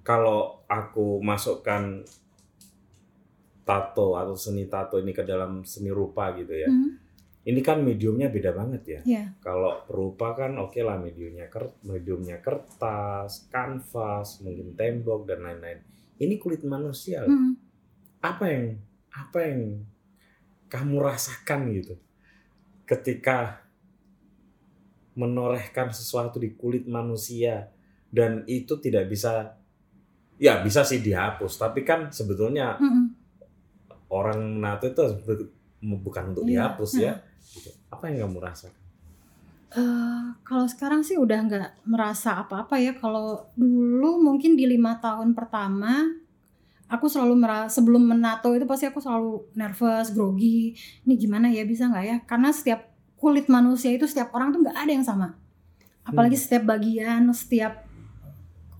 [0.00, 2.00] kalau aku masukkan
[3.66, 6.70] tato atau seni tato ini ke dalam seni rupa gitu ya.
[6.70, 7.02] Hmm.
[7.46, 9.00] Ini kan mediumnya beda banget ya.
[9.02, 9.24] Iya.
[9.42, 11.50] Kalau perupa kan oke lah mediumnya
[11.82, 15.82] mediumnya kertas, kanvas, mungkin tembok dan lain-lain.
[16.22, 17.26] Ini kulit manusia.
[17.26, 17.58] Hmm.
[18.22, 18.78] Apa yang
[19.10, 19.82] apa yang
[20.70, 21.94] kamu rasakan gitu
[22.86, 23.66] ketika
[25.16, 27.72] menorehkan sesuatu di kulit manusia
[28.12, 29.56] dan itu tidak bisa
[30.36, 33.15] ya bisa sih dihapus tapi kan sebetulnya Mm-mm.
[34.10, 35.02] Orang menato itu
[35.82, 37.12] bukan untuk Iya, dihapus ya
[37.54, 37.70] gitu.
[37.90, 38.74] apa yang kamu rasakan
[39.76, 42.94] Eh, kalau sekarang sih udah nggak merasa apa-apa ya.
[42.96, 46.06] Kalau dulu mungkin di lima tahun pertama,
[46.86, 50.72] aku selalu merasa sebelum menato itu pasti aku selalu nervous, grogi.
[51.04, 52.16] Ini gimana ya bisa nggak ya?
[52.24, 52.88] Karena setiap
[53.18, 55.34] kulit manusia itu setiap orang tuh nggak ada yang sama.
[56.06, 57.84] Apalagi setiap bagian, setiap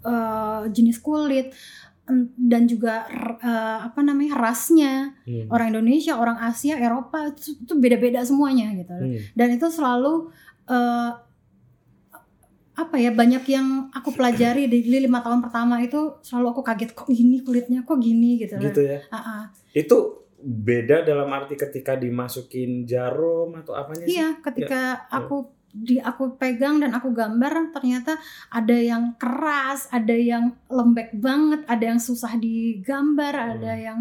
[0.06, 1.50] eh, jenis kulit
[2.38, 3.06] dan juga
[3.42, 5.18] eh, apa namanya rasnya.
[5.26, 5.50] Hmm.
[5.50, 9.18] orang Indonesia, orang Asia, Eropa itu, itu beda-beda semuanya gitu Hmm.
[9.34, 10.30] dan itu selalu
[10.70, 11.12] eh,
[12.76, 17.08] apa ya banyak yang aku pelajari di, lima tahun pertama itu selalu aku kaget kok
[17.08, 17.80] gini kulitnya?
[17.88, 18.36] Kok gini?
[18.36, 19.00] Gitu, gitu ya?
[19.08, 19.42] Ah, ah.
[19.72, 24.20] itu beda dalam arti ketika dimasukin jarum atau apanya sih?
[24.20, 28.16] Iya ketika aku di aku pegang dan aku gambar ternyata
[28.48, 33.84] ada yang keras ada yang lembek banget ada yang susah digambar ada Hmm.
[33.84, 33.98] yang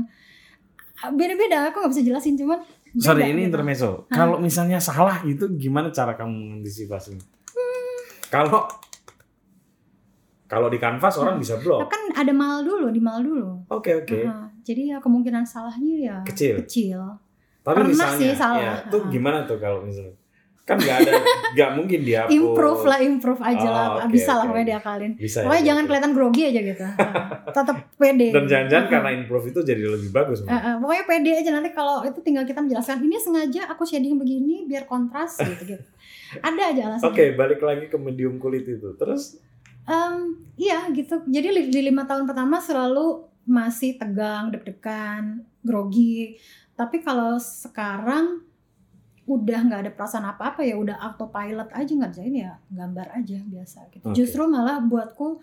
[0.97, 2.63] ah, beda-beda aku nggak bisa jelasin cuman
[2.95, 3.49] sorry beda ini gitu.
[3.51, 7.25] intermezzo kalau misalnya salah itu gimana cara kamu mengantisipasinya
[8.25, 8.63] kalau
[10.45, 11.43] kalau di kanvas orang Hmm.
[11.43, 15.43] bisa blok kan ada mal dulu di mal dulu oke oke Ah, jadi ya kemungkinan
[15.43, 16.61] salahnya ya Kecil.
[16.61, 17.01] kecil
[17.59, 18.61] Tapi Pernah misalnya, sih salah.
[18.61, 20.13] ya, tuh gimana tuh kalau misalnya
[20.65, 21.13] kan nggak ada,
[21.53, 22.33] nggak mungkin dihapus.
[22.33, 25.37] improve lah improve aja Oh, lah oke, bisa lah pokoknya diakalin Bisa.
[25.37, 25.87] ya, pokoknya jangan oke.
[25.87, 26.83] kelihatan grogi aja gitu
[27.45, 30.41] Nah, tetap pede Dan jangan-jangan Ah, karena improve itu jadi lebih bagus.
[30.41, 30.59] ah, Mbak.
[30.59, 34.65] ah, pokoknya pede aja nanti kalau itu tinggal kita menjelaskan ini sengaja aku shading begini
[34.65, 35.85] biar kontras gitu gitu
[36.35, 38.89] ada aja alasannya Oke, balik lagi ke medium kulit itu.
[38.93, 39.37] Terus,
[39.83, 40.15] Em,
[40.55, 45.23] iya gitu jadi di lima tahun pertama selalu masih tegang deg-degan
[45.61, 46.41] grogi
[46.73, 48.41] tapi kalau sekarang
[49.25, 54.05] udah nggak ada perasaan apa-apa ya udah autopilot aja ngerjain ya gambar aja biasa gitu
[54.13, 54.17] Oke.
[54.17, 55.41] justru malah buatku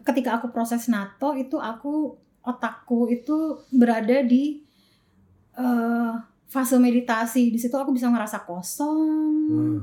[0.00, 4.64] ketika aku proses nato itu aku otakku itu berada di
[5.52, 6.14] eh,
[6.48, 9.00] fase meditasi di situ aku bisa ngerasa kosong
[9.52, 9.78] hmm,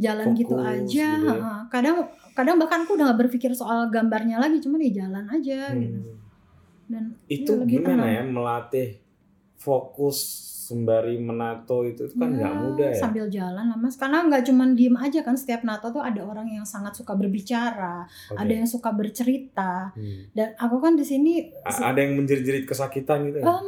[0.00, 1.68] jalan gitu Fokus aja gitu ya.
[1.68, 1.96] kadang
[2.32, 6.16] kadang bahkan aku udah gak berpikir soal gambarnya lagi cuman ya jalan aja gitu hmm.
[6.88, 8.16] dan itu lebih gimana tenang.
[8.16, 8.88] ya melatih
[9.60, 10.18] fokus
[10.70, 12.96] sembari menato itu itu kan nggak ya, mudah ya.
[12.96, 16.46] sambil jalan lah mas karena nggak cuman diem aja kan setiap nato tuh ada orang
[16.46, 18.38] yang sangat suka berbicara Oke.
[18.38, 20.30] ada yang suka bercerita Hmm.
[20.30, 23.44] dan aku kan di sini A- ada yang menjerit-jerit kesakitan gitu ya.
[23.44, 23.66] em,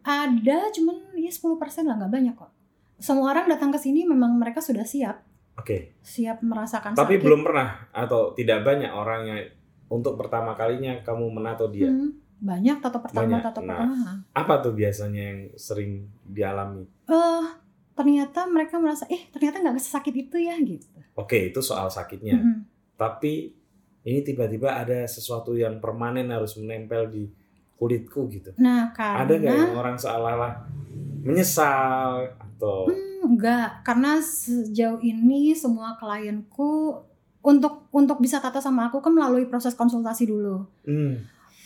[0.00, 2.50] ada cuman ya 10% lah nggak banyak kok
[2.96, 5.98] semua orang datang ke sini memang mereka sudah siap Oke.
[6.00, 7.24] siap merasakan Tapi sakit.
[7.24, 9.40] belum pernah atau tidak banyak orang yang
[9.88, 11.84] untuk pertama kalinya kamu menato dia.
[11.84, 13.40] Hmm, banyak tato pertama Banyak.
[13.40, 13.70] tato Nah.
[13.86, 15.92] pertama Apa tuh biasanya yang sering
[16.26, 16.82] dialami?
[17.06, 17.44] eh
[17.92, 20.88] ternyata mereka merasa eh ternyata nggak sesakit itu ya gitu.
[21.14, 22.36] Oke, itu soal sakitnya.
[22.36, 22.66] Mm-mm.
[22.96, 23.52] Tapi
[24.02, 27.30] ini tiba-tiba ada sesuatu yang permanen harus menempel di
[27.76, 28.50] kulitku gitu.
[28.56, 30.54] Nah Ada nggak karena yang orang seolah-olah
[31.22, 36.98] menyesal atau Hmm, enggak karena sejauh ini semua klienku
[37.40, 40.66] untuk untuk bisa tato sama aku kan melalui proses konsultasi dulu.
[40.82, 41.22] Hmm,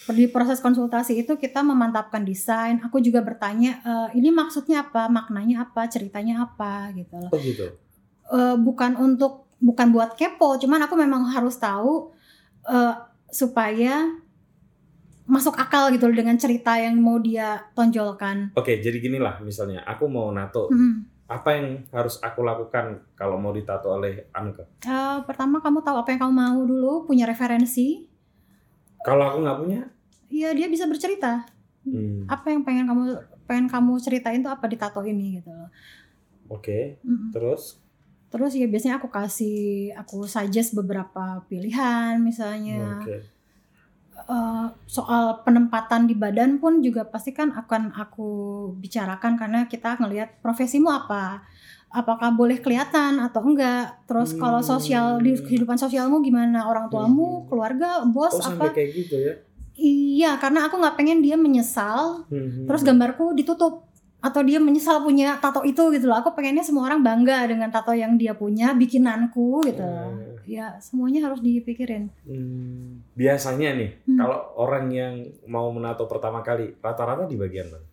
[0.06, 2.78] Di proses konsultasi itu kita memantapkan desain.
[2.80, 7.30] Aku juga bertanya "E, ini maksudnya apa, maknanya apa, ceritanya apa gitu loh.
[7.30, 7.66] oh gitu.
[8.26, 12.10] Eh, bukan untuk bukan buat kepo, cuman aku memang harus tahu
[12.66, 12.94] eh,
[13.28, 14.06] supaya
[15.26, 18.54] masuk akal gitu loh dengan cerita yang mau dia tonjolkan.
[18.54, 21.02] Oke, jadi gini lah misalnya aku mau nato, Hmm.
[21.26, 24.62] apa yang harus aku lakukan kalau mau ditato oleh Anke?
[24.80, 28.06] Eh, pertama kamu tahu apa yang kamu mau dulu, punya referensi.
[29.02, 29.80] Kalau aku nggak punya,
[30.28, 31.46] Iya dia bisa bercerita.
[31.86, 33.02] hmm, Apa yang pengen kamu
[33.46, 35.70] pengen kamu ceritain tuh apa di tato ini gitu loh.
[36.48, 36.98] oke.
[37.02, 37.30] Mm-mm.
[37.30, 37.78] Terus,
[38.26, 39.56] Terus ya biasanya aku kasih
[39.94, 43.00] aku suggest beberapa pilihan misalnya.
[43.00, 43.16] oke.
[44.16, 48.28] Eh, soal penempatan di badan pun juga pasti kan akan aku
[48.74, 51.44] bicarakan karena kita ngelihat profesimu apa
[51.92, 55.44] apakah boleh kelihatan atau enggak terus kalau sosial di Hmm.
[55.46, 57.46] kehidupan sosialmu gimana orang tuamu Hmm.
[57.46, 59.34] keluarga bos Oh apa kayak gitu ya?
[59.76, 63.84] Iya karena aku nggak pengen dia menyesal Hmm, terus gambarku ditutup
[64.18, 67.92] atau dia menyesal punya tato itu gitu loh aku pengennya semua orang bangga dengan tato
[67.92, 69.84] yang dia punya bikinanku gitu.
[69.84, 70.34] Hmm.
[70.44, 74.16] ya semuanya harus dipikirin Hmm, biasanya nih, Hmm.
[74.16, 77.86] kalau orang yang mau menato pertama kali, rata-rata di bagian mana?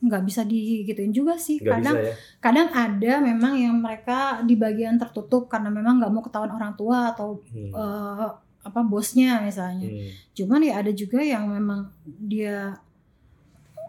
[0.00, 2.14] Nggak bisa digituin juga sih Nggak kadang bisa ya?
[2.40, 7.12] kadang ada memang yang mereka di bagian tertutup karena memang nggak mau ketahuan orang tua
[7.12, 7.70] atau Hmm.
[7.70, 8.26] eh,
[8.62, 10.10] apa bosnya misalnya Hmm.
[10.32, 12.78] cuman ya ada juga yang memang dia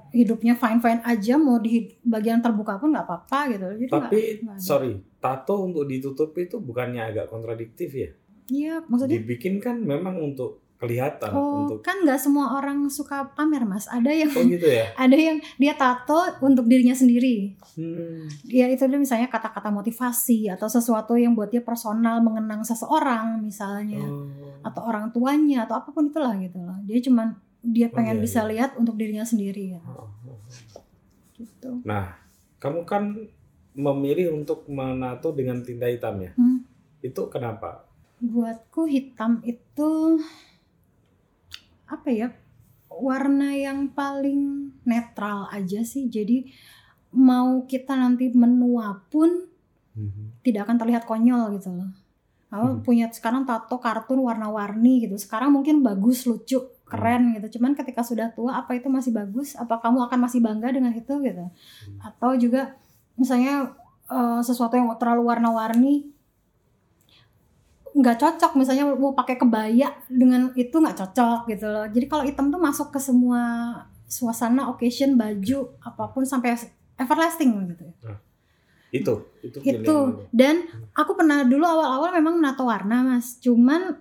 [0.09, 4.55] hidupnya fine fine aja mau di bagian terbuka pun nggak apa-apa gitu jadi Tapi nggak
[4.55, 4.61] ada.
[4.61, 8.09] sorry, tato untuk ditutupi itu bukannya agak kontradiktif ya?
[8.45, 13.63] Iya, maksudnya Dibikin kan memang untuk kelihatan, oh untuk kan nggak semua orang suka pamer
[13.63, 13.87] mas.
[13.87, 14.91] Ada yang oh gitu ya.
[15.07, 17.55] ada yang dia tato untuk dirinya sendiri.
[17.79, 18.27] Hmm.
[18.43, 24.03] Ya itu dia misalnya kata-kata motivasi atau sesuatu yang buat dia personal mengenang seseorang misalnya
[24.03, 24.27] Oh.
[24.67, 26.75] atau orang tuanya atau apa pun itulah gitu loh.
[26.83, 28.49] Dia cuman dia Oh, pengen iya, bisa iya.
[28.51, 29.81] lihat untuk dirinya sendiri ya.
[29.87, 30.39] Oh, oh.
[31.39, 31.79] Gitu.
[31.87, 32.19] Nah,
[32.59, 33.15] kamu kan
[33.73, 36.31] memilih untuk menato dengan tinta hitam ya.
[36.37, 36.67] Hmm.
[37.01, 37.87] Itu kenapa?
[38.23, 40.21] Buatku hitam itu
[41.93, 42.27] apa ya?
[42.89, 46.09] Warna yang paling netral aja sih.
[46.09, 46.49] Jadi
[47.13, 49.49] mau kita nanti menua pun
[50.41, 51.89] tidak akan terlihat konyol gitu loh.
[52.53, 52.81] Aku Hmm.
[52.85, 55.17] punya sekarang tato kartun warna-warni gitu.
[55.17, 57.57] Sekarang mungkin bagus, lucu, keren gitu.
[57.57, 59.57] Cuman ketika sudah tua apa itu masih bagus?
[59.57, 61.49] Apa kamu akan masih bangga dengan itu gitu?
[61.97, 62.77] Atau juga
[63.17, 63.73] misalnya
[64.05, 66.12] eh, sesuatu yang terlalu warna-warni
[67.93, 71.85] nggak cocok misalnya mau pakai kebaya dengan itu nggak cocok gitu loh.
[71.89, 73.41] Jadi kalau hitam tuh masuk ke semua
[74.09, 76.57] suasana, occasion, baju apa pun sampai
[76.97, 77.85] everlasting gitu.
[78.93, 80.29] Itu, itu pilihan itu kamu.
[80.29, 80.55] dan
[80.93, 83.97] aku pernah dulu awal-awal memang nato warna mas cuman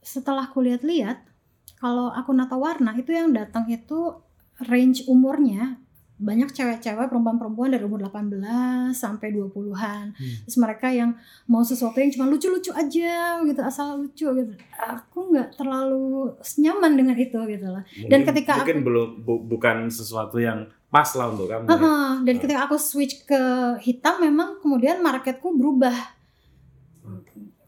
[0.00, 1.28] setelah aku lihat-lihat
[1.76, 4.16] kalau aku nato warna itu yang datang itu
[4.64, 5.76] range umurnya
[6.20, 8.44] banyak cewek-cewek perempuan-perempuan dari umur 18
[8.92, 10.36] sampai 20-an Hmm.
[10.44, 15.56] terus mereka yang mau sesuatu yang cuma lucu-lucu aja gitu asal lucu gitu aku nggak
[15.56, 20.68] terlalu nyaman dengan itu gitu lah Dan Mungkin- ketika mungkin belum bu- bukan sesuatu yang
[20.88, 21.64] pas lah untuk kamu.
[21.64, 21.70] ya.
[21.70, 22.40] Heeh, dan Ah.
[22.40, 23.40] ketika aku switch ke
[23.80, 25.94] hitam memang kemudian marketku berubah.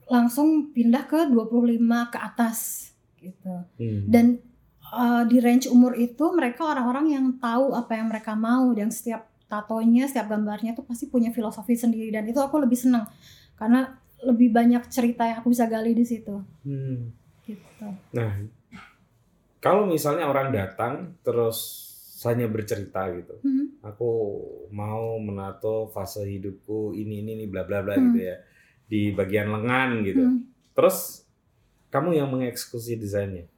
[0.05, 3.65] Langsung pindah ke 25 ke atas gitu.
[3.79, 4.03] Hmm.
[4.05, 4.43] Dan
[4.92, 9.26] uh, di range umur itu mereka orang-orang yang tahu apa yang mereka mau dan setiap
[9.48, 13.05] tatonya, setiap gambarnya tuh pasti punya filosofi sendiri dan itu aku lebih senang
[13.57, 17.11] karena lebih banyak cerita yang aku bisa gali di situ Hmm.
[17.44, 17.88] gitu.
[18.14, 18.33] Nah,
[19.59, 21.88] kalau misalnya orang datang terus
[22.22, 23.76] hanya bercerita gitu, Hmm.
[23.83, 24.11] aku
[24.70, 28.14] mau menato fase hidupku ini ini ini bla bla bla Hmm.
[28.14, 28.37] gitu ya
[28.87, 30.22] di bagian lengan gitu.
[30.22, 30.48] Hmm.
[30.72, 31.26] Terus
[31.92, 33.52] kamu yang mengeksekusi desainnya.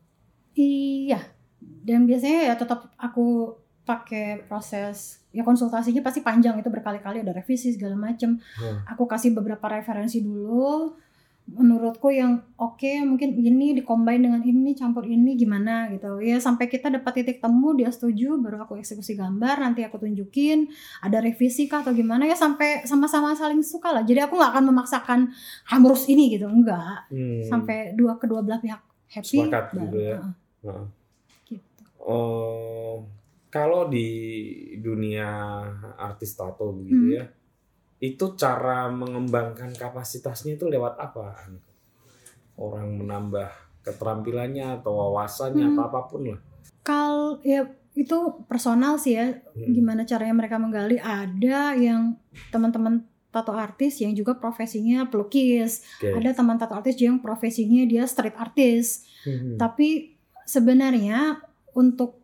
[0.55, 1.21] Iya.
[1.61, 7.75] Dan biasanya ya tetap aku pakai proses ya konsultasinya pasti panjang itu berkali-kali ada revisi
[7.77, 8.41] segala macem.
[8.57, 8.81] Hmm.
[8.97, 10.97] Aku kasih beberapa referensi dulu.
[11.45, 16.17] Menurutku yang oke mungkin ini dikombin dengan ini campur ini gimana gitu.
[16.25, 20.73] Ya sampai kita dapat titik temu dia setuju baru aku eksekusi gambar nanti aku tunjukin
[21.05, 24.09] ada revisi kah atau gimana ya sampai sama-sama saling suka lah.
[24.09, 25.21] Jadi aku nggak akan memaksakan
[25.69, 27.13] harus ini gitu enggak.
[27.13, 27.45] Hmm.
[27.45, 28.81] Sampai dua kedua belah pihak
[29.13, 29.45] happy.
[29.45, 30.17] Sepakat baru, gitu ya.
[30.17, 30.33] heeh,
[30.65, 30.87] Heeh.
[31.47, 31.83] gitu.
[32.01, 33.05] Oh,
[33.49, 34.09] kalau di
[34.77, 35.29] dunia
[35.95, 37.17] artis tato begitu Hmm.
[37.17, 37.25] ya,
[38.01, 41.49] itu cara mengembangkan kapasitasnya itu lewat apa?
[42.55, 43.51] Orang menambah
[43.83, 45.73] keterampilannya atau wawasannya Hmm.
[45.75, 46.41] atau apa pun lah.
[46.81, 49.71] Kal ya itu personal sih ya Hmm.
[49.71, 52.19] gimana caranya mereka menggali ada yang
[52.51, 56.11] teman-teman tato artis yang juga profesinya pelukis Oke.
[56.13, 59.55] ada teman tato artis yang profesinya dia street artist Hmm.
[59.57, 60.14] tapi
[60.47, 61.41] sebenarnya
[61.75, 62.21] untuk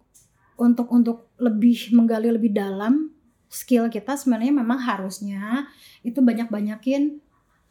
[0.57, 3.09] untuk untuk lebih menggali lebih dalam
[3.49, 5.67] skill kita sebenarnya memang harusnya
[6.07, 7.19] itu banyak-banyakin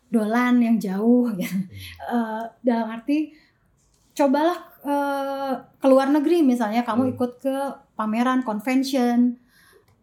[0.09, 1.47] dolan yang jauh ya.
[2.09, 3.31] Eh, dalam arti
[4.11, 7.13] cobalah eh, ke luar negeri misalnya kamu Hmm.
[7.15, 7.55] ikut ke
[7.93, 9.37] pameran convention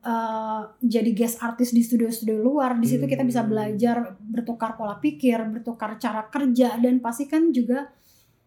[0.06, 3.50] eh, jadi guest artist di studio-studio luar di situ kita bisa Hmm.
[3.50, 7.90] belajar bertukar pola pikir bertukar cara kerja dan pasti kan juga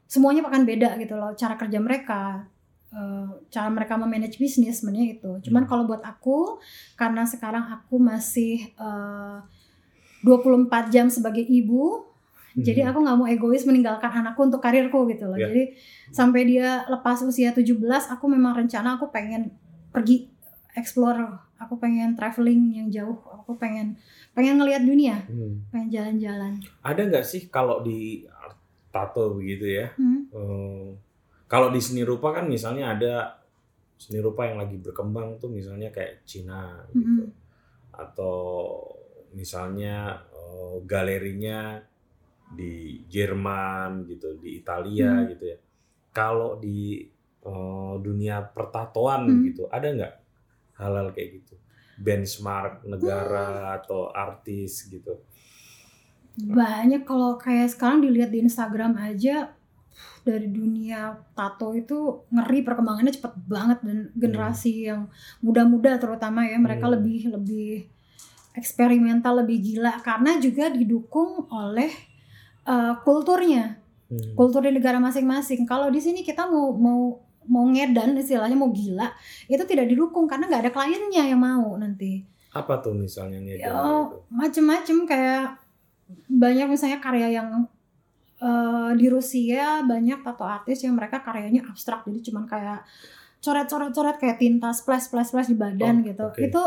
[0.10, 2.50] semuanya akan beda gitu loh cara kerja mereka
[2.90, 5.70] eh, cara mereka memanage bisnis sebenarnya itu cuman Hmm.
[5.70, 6.58] kalau buat aku
[6.98, 9.38] karena sekarang aku masih eh,
[10.20, 12.10] 24 jam sebagai ibu
[12.58, 12.90] jadi Hmm.
[12.92, 15.38] aku nggak mau egois meninggalkan anakku untuk karirku gitu loh.
[15.38, 15.48] Ya.
[15.48, 15.78] Jadi
[16.10, 17.78] sampai dia lepas usia 17,
[18.10, 19.54] aku memang rencana aku pengen
[19.94, 20.28] pergi
[20.74, 23.96] explore, aku pengen traveling yang jauh, aku pengen
[24.34, 25.62] pengen ngelihat dunia, Hmm.
[25.70, 26.54] pengen jalan-jalan.
[26.82, 28.26] Ada nggak sih kalau di
[28.90, 29.88] tato begitu ya?
[29.96, 30.26] Hmm.
[30.30, 30.88] eh,
[31.46, 33.14] kalau di seni rupa kan misalnya ada
[33.98, 37.26] seni rupa yang lagi berkembang tuh misalnya kayak Cina gitu.
[37.26, 37.30] Mhm.
[37.92, 38.80] atau
[39.34, 41.84] misalnya eh, galerinya
[42.50, 45.28] di Jerman gitu, di Italia Hmm.
[45.30, 45.58] gitu ya.
[46.10, 47.06] Kalau di
[47.40, 49.42] eh, dunia pertatoan Hmm.
[49.48, 50.14] gitu, ada nggak
[50.76, 51.56] hal-hal kayak gitu?
[52.00, 52.96] Benchmark Hmm.
[52.96, 55.20] negara atau artis gitu.
[56.40, 59.52] Banyak kalau kayak sekarang dilihat di Instagram aja
[60.22, 65.08] dari dunia tato itu ngeri perkembangannya cepet banget dan generasi yang
[65.40, 66.96] muda-muda terutama ya mereka Hmm.
[66.96, 67.70] lebih lebih
[68.52, 71.92] eksperimental lebih gila karena juga didukung oleh
[72.64, 74.34] uh, kulturnya Hmm.
[74.34, 77.02] kultur di negara masing-masing kalau di sini kita mau mau
[77.46, 79.06] mau ngedan istilahnya mau gila
[79.46, 83.62] itu tidak didukung karena nggak ada kliennya yang mau nanti Apa tuh misalnya nih?
[83.62, 83.70] ya
[84.28, 85.62] macem-macem kayak
[86.28, 87.68] banyak misalnya karya yang
[88.38, 92.82] eh, di Rusia banyak tato artis yang mereka karyanya abstrak jadi cuman kayak
[93.40, 96.40] coret-coret-coret kayak tinta splash splash splash di badan Oh, gitu oke.
[96.40, 96.62] itu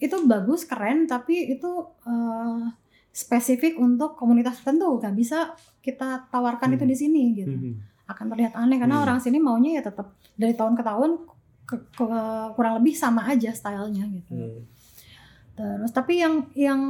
[0.00, 1.70] itu bagus keren tapi itu
[2.02, 2.62] eh,
[3.10, 6.76] spesifik untuk komunitas tertentu nggak bisa kita tawarkan Hmm.
[6.76, 7.74] itu di sini gitu Hmm.
[8.06, 9.04] akan terlihat aneh karena Hmm.
[9.04, 11.10] orang sini maunya ya tetap dari tahun ke tahun
[11.64, 14.60] ke- ke- kurang lebih sama aja stylenya gitu Hmm.
[15.52, 16.80] Terus tapi yang yang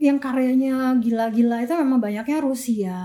[0.00, 3.00] yang karyanya gila-gila itu memang banyaknya Rusia.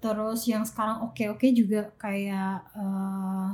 [0.00, 3.48] Terus yang sekarang oke-oke juga kayak eh,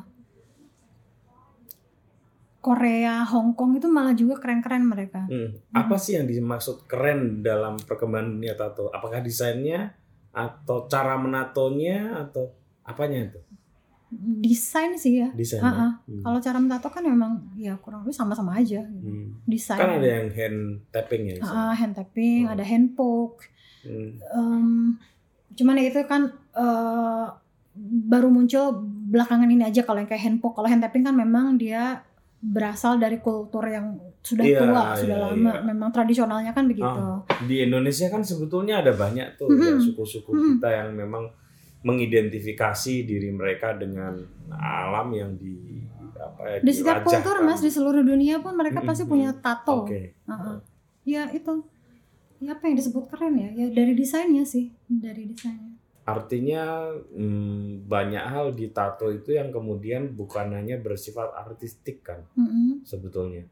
[2.65, 5.29] Korea, Hong Kong itu malah juga keren-keren mereka.
[5.29, 5.61] Hmm.
[5.77, 8.89] Apa sih yang dimaksud keren dalam perkembangan dunia tato?
[8.89, 9.93] Apakah desainnya
[10.33, 13.41] atau cara menatonya atau apanya itu?
[14.41, 15.29] Desain sih ya.
[15.31, 15.67] Desainnya.
[15.67, 15.89] Ha-ha.
[16.05, 16.23] Hmm.
[16.23, 18.81] Kalau cara mentato kan memang ya kurang lebih sama-sama aja.
[18.81, 19.09] gitu.
[19.09, 19.35] Hmm.
[19.45, 19.77] Desain.
[19.77, 21.35] Kan ada yang hand tapping ya.
[21.39, 21.51] sana.
[21.69, 22.53] Ha-ha, hand tapping, Oh.
[22.53, 23.43] ada hand poke.
[23.83, 24.11] Hmm.
[24.31, 24.69] Em,
[25.53, 26.23] cuman ya itu kan
[26.53, 27.27] eh,
[28.05, 30.55] baru muncul belakangan ini aja kalau yang kayak hand poke.
[30.55, 32.01] Kalau hand tapping kan memang dia
[32.39, 35.51] berasal dari kultur yang sudah Iya, tua, sudah iya, lama.
[35.51, 35.61] iya.
[35.65, 37.03] Memang tradisionalnya kan begitu.
[37.43, 40.49] Di Indonesia kan sebetulnya ada banyak tuh ya, suku-suku Mhm.
[40.55, 41.25] kita yang memang
[41.85, 44.17] mengidentifikasi diri mereka dengan
[44.57, 45.85] alam yang di
[46.17, 49.11] apa ya Di setiap kultur mas di seluruh dunia pun mereka Mm-mm, pasti mm.
[49.11, 49.85] punya tato.
[49.85, 50.17] Oke.
[50.25, 50.65] Ha-ha.
[51.05, 51.61] Ya itu.
[52.41, 53.49] Ya apa yang disebut keren ya?
[53.53, 55.77] Ya dari desainnya sih, dari desainnya.
[56.05, 62.85] Artinya hmm, banyak hal di tato itu yang kemudian bukan hanya bersifat artistik kan Mm-mm.
[62.85, 63.45] sebetulnya.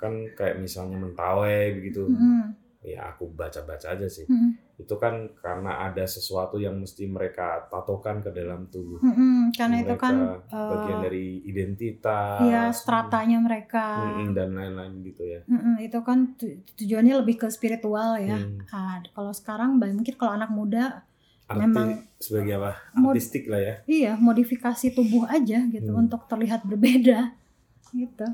[0.00, 2.08] Kan kayak misalnya mentawai begitu.
[2.08, 2.63] Mm-mm.
[2.84, 4.28] Ya aku baca-baca aja sih.
[4.28, 4.60] Mm-mm.
[4.76, 9.00] Itu kan karena ada sesuatu yang mesti mereka tatokan ke dalam tubuh.
[9.00, 9.56] Mm-mm.
[9.56, 10.16] Karena itu Mereka kan
[10.52, 12.44] bagian eh, dari identitas.
[12.44, 14.04] ya stratanya mereka.
[14.04, 15.40] Mm-mm, dan lain-lain gitu ya.
[15.48, 18.36] Mm-mm, itu kan tu- tujuannya lebih ke spiritual ya.
[18.36, 18.60] Hmm.
[18.68, 21.08] Ah, kalau sekarang mungkin kalau anak muda
[21.44, 22.72] Arti Memang sebagai apa?
[22.92, 23.74] Artistik lah ya.
[23.84, 26.04] iya modifikasi tubuh aja gitu Hmm.
[26.04, 27.32] untuk terlihat berbeda
[27.92, 28.28] gitu.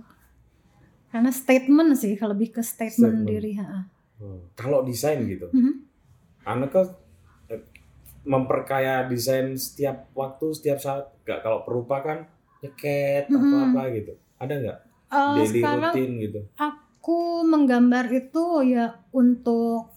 [1.11, 3.27] Karena statement sih, lebih ke statement, Statement.
[3.27, 3.53] diri.
[3.59, 3.83] ha.
[4.21, 4.41] Hmm.
[4.53, 5.73] Kalau desain gitu, Mhm.
[6.43, 6.87] Anak kan
[7.49, 7.61] eh,
[8.23, 11.09] memperkaya desain setiap waktu, setiap saat.
[11.25, 12.29] Gak kalau perupa kan
[12.61, 13.73] nyeket atau Mm-mm.
[13.73, 14.13] apa gitu.
[14.37, 14.79] Ada nggak
[15.11, 16.41] Eh, daily rutin gitu?
[16.55, 19.91] aku menggambar itu ya untuk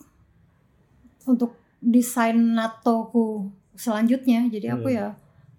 [1.25, 4.47] untuk desain natoku selanjutnya.
[4.47, 4.97] Jadi aku Hmm.
[4.97, 5.07] ya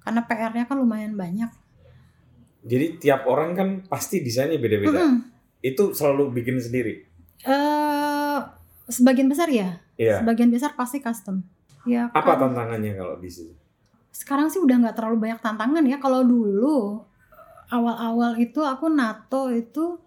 [0.00, 1.48] karena PR-nya kan lumayan banyak.
[2.64, 5.00] Jadi tiap orang kan pasti desainnya beda-beda.
[5.04, 5.20] Mm-mm.
[5.60, 7.04] Itu selalu bikin sendiri.
[7.44, 8.23] Eh,
[8.86, 10.20] sebagian besar ya, Iya.
[10.20, 11.40] sebagian besar pasti custom.
[11.84, 13.52] Ya, Apa kan- tantangannya kalau di situ?
[14.10, 15.98] sekarang sih udah nggak terlalu banyak tantangan ya.
[15.98, 17.02] Kalau dulu
[17.66, 19.98] awal-awal itu aku nato itu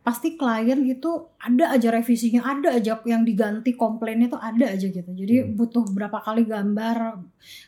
[0.00, 1.08] pasti klien itu
[1.38, 5.04] ada aja revisinya, ada aja yang diganti komplainnya tuh ada aja gitu.
[5.06, 5.52] Jadi Hmm.
[5.54, 7.20] butuh berapa kali gambar,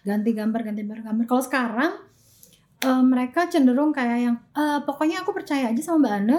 [0.02, 1.24] ganti gambar, ganti gambar, gambar.
[1.26, 1.92] Kalau sekarang
[2.78, 6.38] eh, mereka cenderung kayak yang "Eh, pokoknya aku percaya aja sama Mbak Ana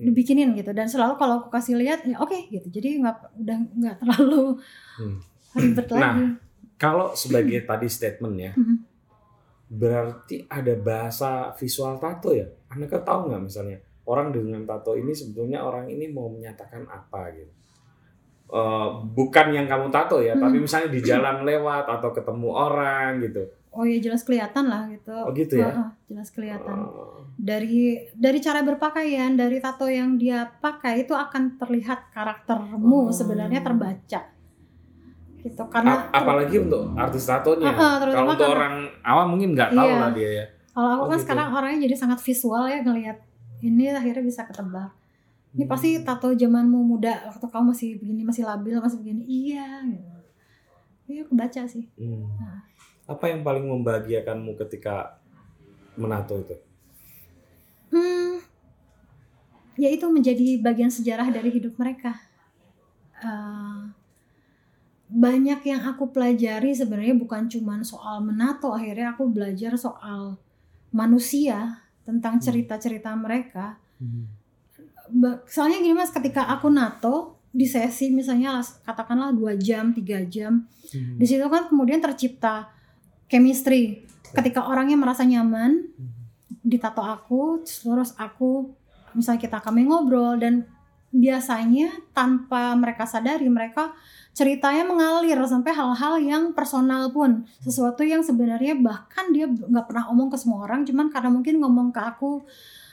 [0.00, 3.96] dibikinin gitu dan selalu kalau aku kasih lihat ya oke gitu jadi nggak udah nggak
[4.00, 4.56] terlalu
[4.96, 5.16] Hmm.
[5.56, 6.24] ribet Nah, lagi
[6.80, 8.76] Kalau sebagai tadi statement ya, Mhm.
[9.68, 12.48] berarti ada bahasa visual tato ya?
[12.72, 17.52] Anda tahu nggak misalnya orang dengan tato ini sebetulnya orang ini mau menyatakan apa gitu?
[18.50, 20.42] Eh, bukan yang kamu tato ya, Hmm.
[20.42, 23.46] tapi misalnya di jalan lewat atau ketemu orang gitu.
[23.70, 25.70] Oh ya jelas kelihatan lah gitu Oh gitu ya?
[25.70, 31.54] Heeh, jelas kelihatan Oh, dari dari cara berpakaian dari tato yang dia pakai itu akan
[31.56, 33.10] terlihat karaktermu Oh.
[33.10, 34.20] sebenarnya terbaca
[35.40, 37.70] gitu karena A- apalagi untuk artis tatonya.
[37.70, 39.96] Ah, terutama Kalau untuk karena- orang awam mungkin nggak tahu Iya.
[39.98, 40.46] lah dia ya.
[40.70, 41.24] kalau aku Oh, kan gitu.
[41.24, 43.18] sekarang orangnya jadi sangat visual ya ngelihat
[43.60, 44.90] ini akhirnya bisa ketebak
[45.50, 45.70] ini Hmm.
[45.70, 50.14] pasti tato zamanmu muda waktu kamu masih begini masih labil masih begini iya gitu
[51.08, 52.22] iya kebaca sih Hmm.
[52.36, 52.60] Nah.
[53.10, 55.18] Apa yang paling membahagiakanmu ketika
[55.98, 56.54] menato itu?
[57.90, 58.38] Hmm,
[59.74, 62.14] ya itu menjadi bagian sejarah dari hidup mereka.
[63.18, 63.82] Eh,
[65.10, 70.38] banyak yang aku pelajari sebenarnya bukan cuma soal menato, akhirnya aku belajar soal
[70.94, 72.44] manusia tentang Hmm.
[72.46, 73.74] cerita-cerita mereka.
[75.10, 80.70] Ba- Soalnya gini mas, ketika aku nato di sesi misalnya katakanlah dua jam, tiga jam,
[80.94, 81.18] Hmm.
[81.18, 82.70] di situ kan kemudian tercipta
[83.30, 84.04] chemistry.
[84.34, 85.86] Ketika orangnya merasa nyaman,
[86.60, 88.74] ditato aku terus aku
[89.16, 90.68] misalnya kita kami ngobrol dan
[91.10, 93.90] biasanya tanpa mereka sadari mereka
[94.30, 100.30] ceritanya mengalir sampai hal-hal yang personal pun sesuatu yang sebenarnya bahkan dia nggak pernah omong
[100.30, 102.46] ke semua orang cuman karena mungkin ngomong ke aku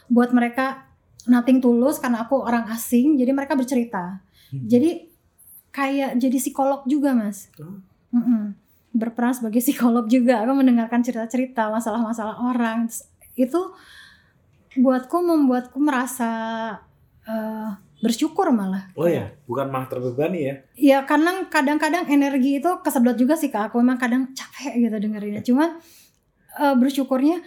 [0.09, 0.89] buat mereka
[1.29, 4.63] nothing tulus karena aku orang asing jadi mereka bercerita Hmm.
[4.63, 5.11] jadi
[5.75, 7.83] kayak jadi psikolog juga mas Oh.
[8.15, 8.55] Mm-mm.
[8.95, 10.43] Berperan sebagai psikolog juga.
[10.43, 12.87] Aku mendengarkan cerita-cerita masalah-masalah orang.
[12.87, 13.07] Terus
[13.37, 13.61] itu
[14.77, 16.29] buatku membuatku merasa
[17.25, 17.69] eh,
[18.01, 18.93] bersyukur malah.
[18.93, 20.55] Oh ya, bukan malah terbebani ya.
[20.77, 23.73] ya karena kadang-kadang energi itu kesedot juga sih kak.
[23.73, 25.41] Aku memang kadang capek gitu dengerinnya.
[25.41, 25.81] Cuman
[26.61, 27.41] eh, bersyukurnya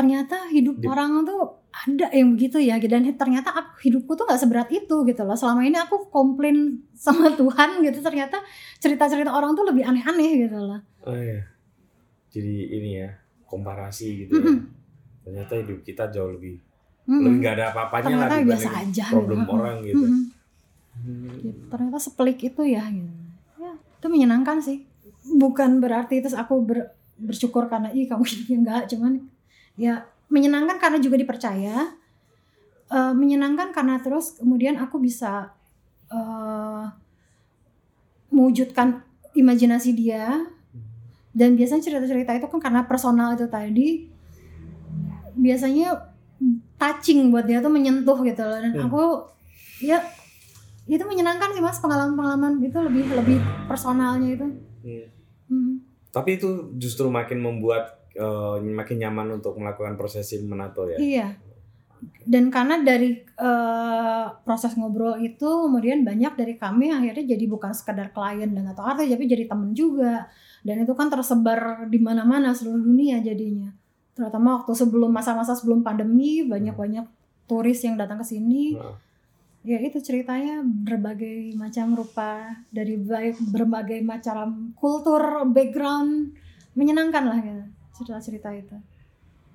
[0.00, 4.40] ternyata hidup Di- orang tuh ada yang begitu ya dan ternyata aku, hidupku tuh nggak
[4.40, 8.40] seberat itu gitu loh selama ini aku komplain sama Tuhan gitu ternyata
[8.80, 11.40] cerita-cerita orang tuh lebih aneh-aneh gitu loh Oh ya.
[12.30, 13.10] Jadi ini ya,
[13.42, 14.44] komparasi gitu ya.
[14.44, 14.58] Mm-mm.
[15.24, 16.60] Ternyata hidup kita jauh lebih
[17.08, 17.24] Mm-mm.
[17.24, 19.50] lebih nggak ada apa-apanya lah biasa aja problem gitu.
[19.50, 19.96] orang gitu.
[19.98, 20.22] Mm-mm.
[21.00, 21.32] Hmm.
[21.40, 21.60] Gitu.
[21.72, 23.08] ternyata sepelik itu ya gitu.
[23.56, 24.84] ya itu menyenangkan sih
[25.32, 29.12] bukan berarti terus aku ber- bersyukur karena ih kamu hidupnya enggak cuman
[29.74, 32.00] ya menyenangkan karena juga dipercaya
[32.90, 35.54] Eh, menyenangkan karena terus kemudian aku bisa
[36.10, 36.84] eh,
[38.34, 40.42] mewujudkan imajinasi dia
[41.30, 44.10] dan biasanya cerita-cerita itu kan karena personal itu tadi
[45.38, 46.02] biasanya
[46.82, 48.90] touching buat dia tuh menyentuh gitu loh dan Hmm.
[48.90, 49.22] aku
[49.86, 50.02] ya
[50.90, 53.38] itu menyenangkan sih mas pengalaman-pengalaman itu lebih lebih
[53.70, 54.46] personalnya itu
[54.82, 55.06] Hmm.
[55.46, 55.74] Hmm.
[56.10, 60.98] Tapi itu justru makin membuat eh, makin nyaman untuk melakukan prosesi menato ya.
[60.98, 61.28] iya.
[62.24, 68.14] Dan karena dari eh, proses ngobrol itu kemudian banyak dari kami akhirnya jadi bukan sekedar
[68.16, 70.28] klien dan atau artis tapi jadi temen juga.
[70.60, 73.72] Dan itu kan tersebar di mana-mana seluruh dunia jadinya.
[74.16, 77.04] Terutama waktu sebelum masa-masa sebelum pandemi banyak-banyak
[77.48, 78.76] turis yang datang ke sini.
[78.76, 78.96] Nah,
[79.60, 85.20] ya itu ceritanya berbagai macam rupa dari baik berbagai macam kultur
[85.52, 86.32] background
[86.72, 87.64] menyenangkan lah gitu
[88.00, 88.76] cerita-cerita itu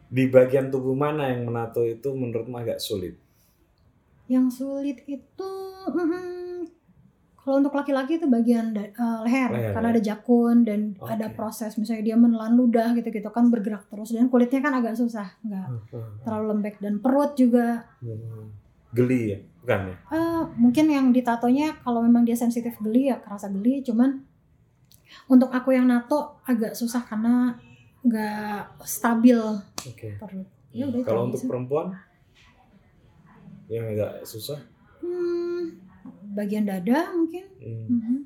[0.06, 3.18] di bagian tubuh mana yang menato itu menurutmu agak sulit?
[4.26, 5.54] yang sulit itu
[5.86, 6.66] mm,
[7.38, 8.90] kalau untuk laki-laki itu bagian eh,
[9.22, 9.94] leher, Leher, karena ya.
[9.94, 11.14] ada jakun dan Oke.
[11.14, 15.30] ada proses misalnya dia menelan ludah gitu-gitu kan bergerak terus dan kulitnya kan agak susah
[15.46, 15.68] nggak
[16.26, 18.50] terlalu lembek dan perut juga Hmm.
[18.96, 19.96] Geli ya, bukan ya?
[20.16, 24.24] Eh, mungkin yang ditatonya kalau memang dia sensitif geli ya kerasa geli cuman
[25.28, 27.60] untuk aku yang nato agak susah karena
[28.06, 29.40] nggak stabil
[29.82, 30.14] Oke.
[30.16, 31.48] perut ya udah itu Kalau untuk sih.
[31.48, 31.88] perempuan
[33.66, 34.62] yang agak susah.
[35.00, 35.82] Hmm,
[36.32, 37.86] bagian dada mungkin Hmm.
[37.90, 38.18] Mhm.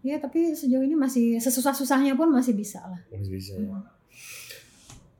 [0.00, 3.66] ya tapi sejauh ini masih sesusah-susahnya pun masih bisa lah Masih bisa ya.
[3.66, 3.84] Hmm.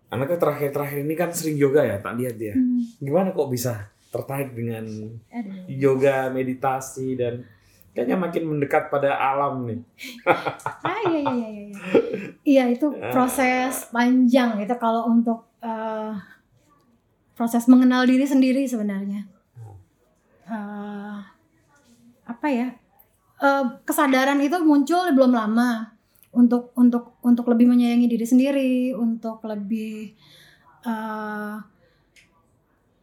[0.09, 2.55] Anaknya terakhir-terakhir ini kan sering yoga ya, tak lihat dia.
[2.55, 4.87] Hmm, Gimana kok bisa tertarik dengan
[5.27, 5.67] aduh.
[5.69, 7.43] yoga, meditasi dan
[7.97, 9.81] kayaknya makin mendekat pada alam nih.
[10.85, 11.81] ah iya iya iya iya.
[12.45, 16.13] Iya itu proses panjang itu kalau untuk eh,
[17.33, 19.25] proses mengenal diri sendiri sebenarnya.
[20.45, 21.19] Eh,
[22.29, 22.69] apa ya?
[23.41, 25.97] Eh, kesadaran itu muncul belum lama
[26.37, 30.13] untuk untuk untuk lebih menyayangi diri sendiri untuk lebih
[30.85, 31.57] eh,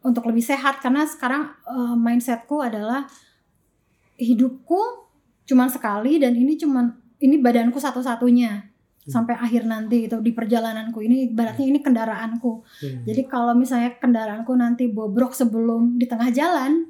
[0.06, 0.78] untuk lebih sehat.
[0.78, 3.10] Karena sekarang eh, mindsetku adalah
[4.18, 4.80] hidupku
[5.44, 11.28] cuman sekali dan ini cuman ini badanku satu-satunya sampai akhir nanti itu di perjalananku ini
[11.28, 12.64] ibaratnya ini kendaraanku.
[12.64, 13.04] Hmm.
[13.04, 16.88] jadi kalau misalnya kendaraanku nanti bobrok sebelum di tengah jalan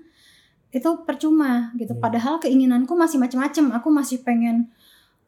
[0.70, 1.98] itu percuma gitu.
[1.98, 2.02] Hmm.
[2.02, 4.70] padahal keinginanku masih macam-macam aku masih pengen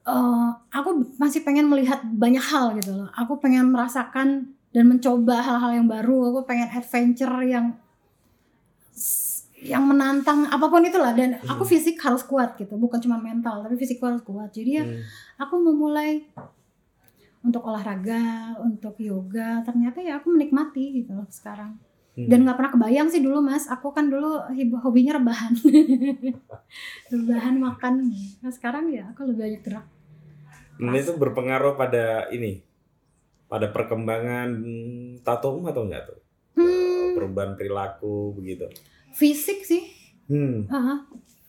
[0.07, 3.11] eh, aku masih pengen melihat banyak hal gitu loh.
[3.19, 6.31] Aku pengen merasakan dan mencoba hal-hal yang baru.
[6.31, 7.75] Aku pengen adventure yang
[9.57, 11.73] yang menantang apa pun itulah dan aku Hmm.
[11.73, 15.01] fisik harus kuat gitu bukan cuma mental tapi fisikku harus kuat jadi ya Hmm.
[15.41, 16.29] aku memulai
[17.41, 21.79] untuk olahraga, untuk yoga, ternyata ya aku menikmati gitu loh sekarang.
[22.19, 22.27] Hmm.
[22.27, 24.43] Dan nggak pernah kebayang sih dulu mas, aku kan dulu
[24.83, 25.55] hobinya rebahan,
[27.15, 28.11] rebahan makan.
[28.43, 29.87] Nah sekarang ya aku lebih banyak gerak.
[30.77, 32.67] Dan itu berpengaruh pada ini,
[33.47, 34.49] pada perkembangan
[35.23, 36.19] tatomu atau enggak tuh?
[36.59, 38.67] Hmm, Perubahan perilaku begitu.
[39.11, 39.85] Fisik sih,
[40.27, 40.67] Hmm.
[40.67, 40.95] Aha.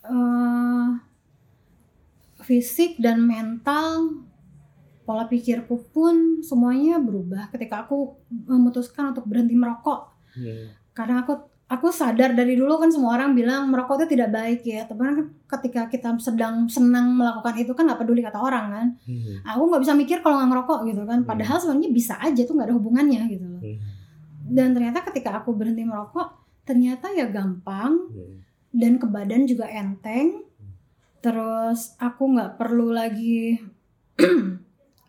[0.04, 0.88] Eh,
[2.40, 4.22] fisik dan mental,
[5.02, 10.14] pola pikirku pun semuanya berubah ketika aku memutuskan untuk berhenti merokok.
[10.28, 10.68] Hmm.
[10.92, 11.34] karena aku
[11.66, 15.16] aku sadar dari dulu kan semua orang bilang merokok itu tidak baik ya tapi kan
[15.48, 19.40] ketika kita sedang senang melakukan itu kan nggak peduli kata orang kan Hmm.
[19.42, 22.66] aku nggak bisa mikir kalau nggak ngerokok gitu kan padahal sebenarnya bisa aja tuh nggak
[22.66, 23.78] ada hubungannya gitu loh Hmm.
[24.48, 26.37] dan ternyata ketika aku berhenti merokok
[26.68, 28.44] ternyata ya gampang Hmm.
[28.76, 30.44] dan ke badan juga enteng.
[31.18, 33.56] Terus aku nggak perlu lagi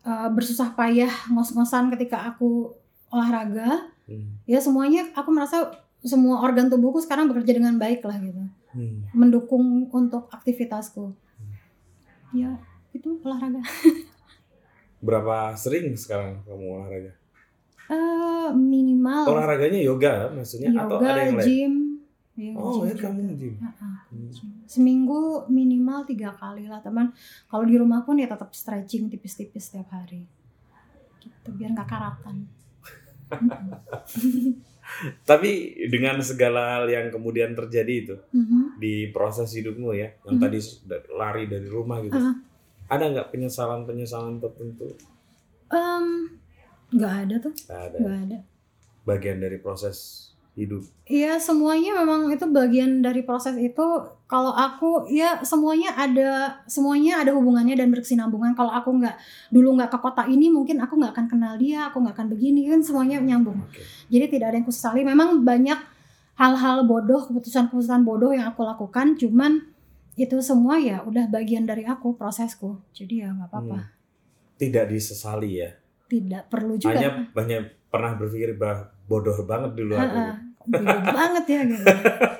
[0.07, 2.71] uh, bersusah payah ngos-ngosan ketika aku
[3.11, 3.91] olahraga.
[4.07, 4.39] Hmm.
[4.47, 8.39] Ya semuanya aku merasa semua organ tubuhku sekarang bekerja dengan baik lah gitu.
[8.71, 9.03] Hmm.
[9.11, 11.11] Mendukung untuk aktivitasku.
[12.31, 12.55] Ya
[12.95, 13.59] itu olahraga.
[15.05, 17.11] Berapa sering sekarang kamu olahraga?
[17.89, 21.43] Eh, minimal Olahraganya yoga maksudnya atau yoga, ada yang lain?
[21.43, 21.73] gym.
[22.35, 23.53] Ya, Oh, gym ya kamu gym.
[23.57, 24.29] Hmm.
[24.63, 27.09] Seminggu minimal tiga kali lah teman.
[27.45, 30.21] Kalau di rumah pun ya tetap stretching tipis-tipis setiap hari.
[31.19, 32.45] Gitu biar nggak karatan.
[35.21, 35.49] Tapi
[35.85, 38.77] dengan segala hal yang kemudian terjadi itu Mhm.
[38.77, 40.43] di proses hidupmu ya, yang Mhm.
[40.43, 42.33] tadi sudah lari dari rumah gitu, Ah.
[42.87, 44.89] ada nggak penyesalan-penyesalan tertentu?
[45.69, 46.33] Em,
[46.89, 47.97] nggak ada tuh, Nggak ada.
[47.97, 48.37] nggak ada.
[49.05, 50.83] Bagian dari proses hidup.
[51.07, 53.85] Iya semuanya memang itu bagian dari proses itu.
[54.29, 58.53] Kalau aku ya semuanya ada semuanya ada hubungannya dan berkesinambungan.
[58.53, 59.15] Kalau aku nggak
[59.49, 62.67] dulu nggak ke kota ini mungkin aku nggak akan kenal dia, aku nggak akan begini
[62.67, 63.57] kan semuanya nyambung.
[63.65, 63.81] Oke.
[64.11, 65.01] Jadi tidak ada yang kusesali.
[65.07, 65.79] Memang banyak
[66.35, 69.15] hal-hal bodoh, keputusan-keputusan bodoh yang aku lakukan.
[69.15, 69.63] Cuman
[70.19, 72.83] itu semua ya udah bagian dari aku, prosesku.
[72.91, 73.77] Jadi ya nggak apa-apa.
[73.79, 73.89] Hmm.
[74.59, 75.71] Tidak disesali ya.
[76.09, 76.97] Tidak perlu juga.
[76.97, 80.17] Hanya banyak pernah berpikir bah bodoh banget dulu aku.
[80.17, 80.33] Ha-ha.
[80.57, 81.85] Kok bodoh banget ya gitu.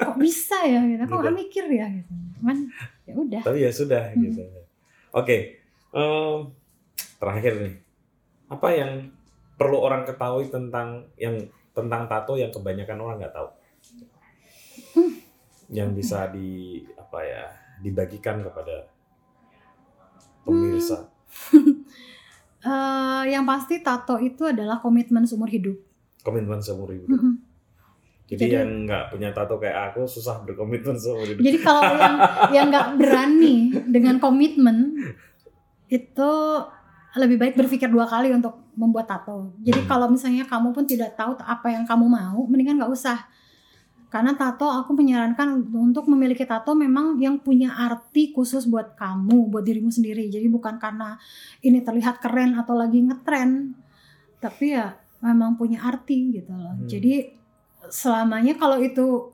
[0.02, 1.04] Kok bisa ya gitu.
[1.06, 2.12] Kok nggak mikir ya gitu.
[2.42, 2.58] Cuman
[3.06, 3.42] ya udah.
[3.46, 4.22] Tapi ya sudah Hmm.
[4.26, 4.42] gitu.
[5.14, 5.38] Oke.
[5.90, 6.38] Em,
[7.18, 7.76] terakhir nih.
[8.50, 8.92] Apa yang
[9.54, 11.38] perlu orang ketahui tentang yang
[11.72, 13.50] tentang tato yang kebanyakan orang nggak tahu?
[14.98, 15.14] Hmm.
[15.70, 17.46] Yang bisa di apa ya
[17.80, 18.90] dibagikan kepada
[20.42, 21.06] pemirsa.
[22.60, 25.80] Eh, yang pasti tato itu adalah komitmen seumur hidup.
[26.22, 27.08] Komitmen seumur hidup.
[27.08, 27.34] Mhm.
[28.30, 31.40] Jadi, Jadi- yang nggak punya tato kayak aku susah berkomitmen seumur hidup.
[31.40, 32.16] Jadi kalau yang
[32.52, 33.56] yang nggak berani
[33.88, 34.92] dengan komitmen
[35.88, 36.32] itu
[37.18, 39.56] lebih baik berpikir dua kali untuk membuat tato.
[39.64, 39.90] Jadi Hmm.
[39.90, 43.18] kalau misalnya kamu pun tidak tahu apa yang kamu mau, mendingan nggak usah.
[44.10, 49.62] Karena tato aku menyarankan untuk memiliki tato memang yang punya arti khusus buat kamu, buat
[49.62, 50.26] dirimu sendiri.
[50.34, 51.14] Jadi bukan karena
[51.62, 53.78] ini terlihat keren atau lagi ngetren,
[54.42, 56.74] tapi ya memang punya arti gitu loh.
[56.74, 56.90] Hmm.
[56.90, 57.38] Jadi
[57.94, 59.30] selamanya kalau itu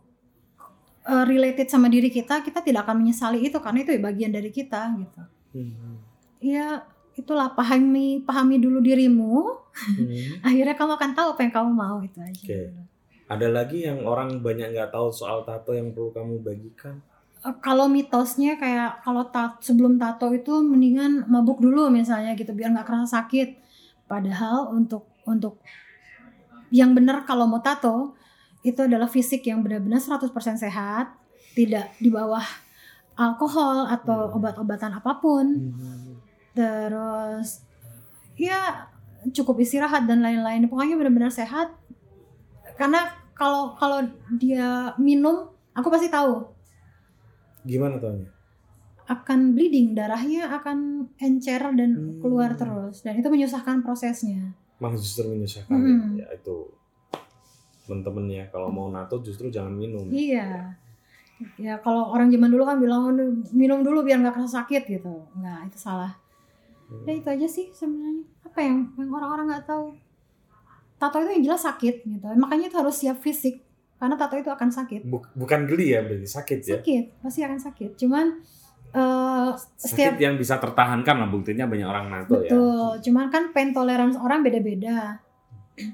[1.08, 4.52] uh, related sama diri kita, kita tidak akan menyesali itu karena itu ya bagian dari
[4.52, 5.22] kita gitu.
[5.56, 6.04] Hmm.
[6.44, 6.84] Ya
[7.16, 10.40] itulah pahami pahami dulu dirimu, Hmm.
[10.48, 12.44] akhirnya kamu akan tahu apa yang kamu mau itu aja.
[12.44, 12.95] Oke.
[13.26, 17.02] Ada lagi yang orang banyak nggak tahu soal tato yang perlu kamu bagikan?
[17.42, 22.70] Eh, Kalau mitosnya kayak kalau tat, sebelum tato itu mendingan mabuk dulu misalnya gitu biar
[22.70, 23.58] nggak kerasa sakit.
[24.06, 25.58] Padahal untuk untuk
[26.70, 28.14] yang benar kalau mau tato
[28.62, 31.14] itu adalah fisik yang benar-benar 100% sehat,
[31.54, 32.46] tidak di bawah
[33.16, 34.38] alkohol atau Hmm.
[34.38, 35.74] obat-obatan apa pun.
[36.54, 37.62] Terus
[38.38, 38.90] ya
[39.34, 40.70] cukup istirahat dan lain-lain.
[40.70, 41.74] Pokoknya benar-benar sehat.
[42.76, 43.02] Karena
[43.32, 44.04] kalau kalau
[44.34, 44.68] dia
[44.98, 46.44] minum, aku pasti tahu
[47.62, 48.30] Gimana taunya?
[49.06, 52.18] akan bleeding, darahnya akan encer dan Hmm.
[52.20, 54.54] keluar terus dan itu menyusahkan prosesnya.
[54.76, 56.18] Malah justru menyusahkan Hmm.
[56.18, 56.26] ya.
[56.26, 56.56] ya itu
[57.82, 60.10] temen-temen ya kalau mau nato justru jangan minum.
[60.10, 60.74] Iya.
[61.56, 63.14] Ya kalau orang zaman dulu kan bilang "Oh,
[63.52, 65.22] minum dulu biar nggak kerasa sakit gitu.
[65.36, 66.18] Nggak, itu salah.
[66.88, 67.06] Hmm.
[67.06, 68.26] Ya itu aja sih sebenarnya.
[68.42, 69.94] Apa yang yang orang-orang nggak tahu?
[71.06, 72.26] Tato itu yang jelas sakit gitu.
[72.34, 73.62] Makanya itu harus siap fisik
[74.02, 75.06] karena tato itu akan sakit.
[75.06, 76.82] Buk- bukan geli ya berarti sakit ya.
[76.82, 77.92] Sakit, pasti akan sakit.
[78.02, 78.26] Cuman
[78.96, 82.48] Sakit setiap yang bisa tertahankan lah buktinya banyak orang nato ya.
[82.48, 85.20] Betul, cuman kan pain tolerance orang beda-beda.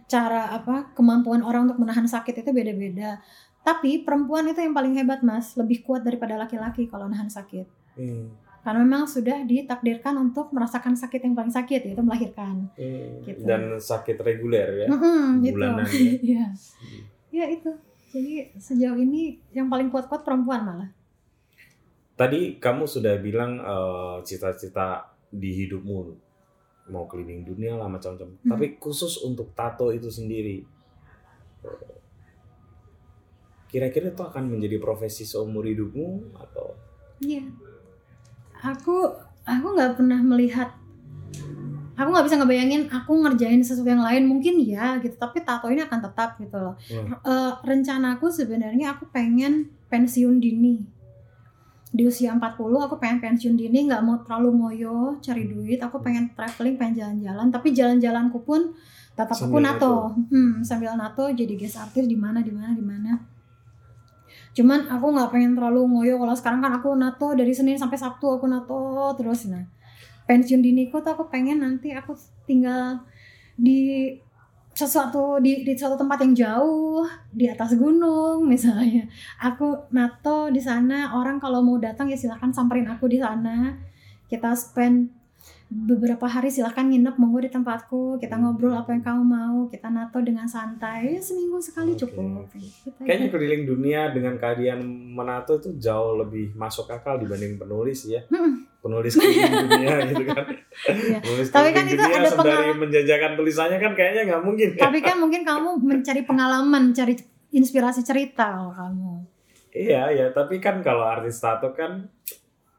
[0.05, 3.17] Cara apa kemampuan orang untuk menahan sakit itu beda-beda.
[3.65, 7.65] Tapi perempuan itu yang paling hebat mas, lebih kuat daripada laki-laki kalau nahan sakit.
[7.97, 8.29] Hmm.
[8.61, 12.69] Karena memang sudah ditakdirkan untuk merasakan sakit yang paling sakit yaitu melahirkan.
[12.77, 13.25] Hmm.
[13.25, 13.41] Gitu.
[13.41, 14.87] Dan sakit reguler ya.
[14.89, 15.57] Mm-mm, gitu.
[15.57, 16.13] Bulanan ya.
[16.21, 16.45] Iya,
[17.33, 17.71] ya itu.
[18.11, 20.89] Jadi sejauh ini yang paling kuat-kuat perempuan malah.
[22.13, 26.29] Tadi kamu sudah bilang eh, cita-cita di hidupmu
[26.91, 28.29] mau keliling dunia lah macam-macam.
[28.35, 28.49] Hmm.
[28.51, 30.61] Tapi khusus untuk tato itu sendiri,
[33.71, 36.75] kira-kira itu akan menjadi profesi seumur hidupmu atau?
[37.23, 37.47] Iya.
[38.61, 39.09] Aku
[39.41, 40.69] aku nggak pernah melihat
[41.97, 45.85] aku nggak bisa ngebayangin aku ngerjain sesuatu yang lain mungkin ya gitu tapi tato ini
[45.85, 46.73] akan tetap gitu loh.
[46.89, 47.13] Hmm.
[47.21, 50.81] Eh, rencanaku sebenarnya aku pengen pensiun dini.
[51.91, 52.39] Di usia 40
[52.87, 57.47] aku pengen pensiun dini nggak mau terlalu ngoyo cari duit aku pengen traveling pengen jalan-jalan
[57.51, 58.71] tapi jalan-jalanku pun
[59.11, 60.15] tetap aku Sambil nato.
[60.31, 63.19] hmm, sambil nato jadi guest artist di mana di mana di mana
[64.51, 66.15] cuman aku nggak pengen terlalu ngoyo.
[66.19, 69.47] Kalau sekarang kan aku nato dari senin sampai sabtu aku nato terus.
[69.47, 69.63] Nah
[70.27, 72.15] pensiun diniku tuh aku pengen nanti aku
[72.47, 73.03] tinggal
[73.59, 74.11] di
[74.71, 79.07] sesuatu di di suatu tempat yang jauh di atas gunung misalnya.
[79.43, 81.11] Aku nato di sana.
[81.15, 83.75] Orang kalau mau datang ya silahkan samperin aku di sana.
[84.31, 85.20] Kita spend
[85.71, 90.19] beberapa hari silahkan nginep monggo di tempatku kita ngobrol apa yang kamu mau kita nato
[90.19, 92.59] dengan santai ya, seminggu sekali Oke, cukup oke.
[92.59, 92.91] Gitu.
[92.99, 98.19] Kayaknya keliling dunia dengan kalian menato itu jauh lebih masuk akal dibanding penulis ya.
[98.27, 98.67] Mm-mm.
[98.77, 100.43] Penulis keliling dunia gitu kan.
[100.83, 101.17] Iya.
[101.21, 104.81] Penulis Tapi kan itu dunia ada pengalaman- menjajakan tulisannya kan kayaknya nggak mungkin ya.
[104.81, 107.15] tapi kan mungkin kamu mencari pengalaman cari
[107.49, 109.23] inspirasi cerita kalau kamu
[109.71, 112.11] Iya, ya, tapi kan kalau artis tato kan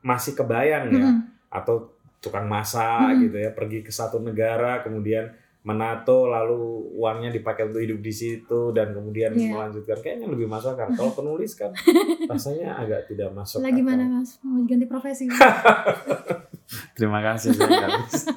[0.00, 1.24] masih kebayang ya Mm-mm.
[1.48, 1.91] atau
[2.22, 3.22] tukang masak Mm-mm.
[3.24, 5.26] gitu ya, pergi ke satu negara kemudian
[5.62, 6.58] menato lalu
[6.92, 9.50] uangnya dipakai untuk hidup di situ dan kemudian Iya.
[9.52, 10.90] melanjutkan kayaknya lebih masuk akal.
[10.92, 11.70] Kalau penulis kan
[12.30, 15.30] rasanya agak tidak masuk lagi mana mas mau ganti profesi
[16.96, 18.30] Terima kasih saya nggak bisa.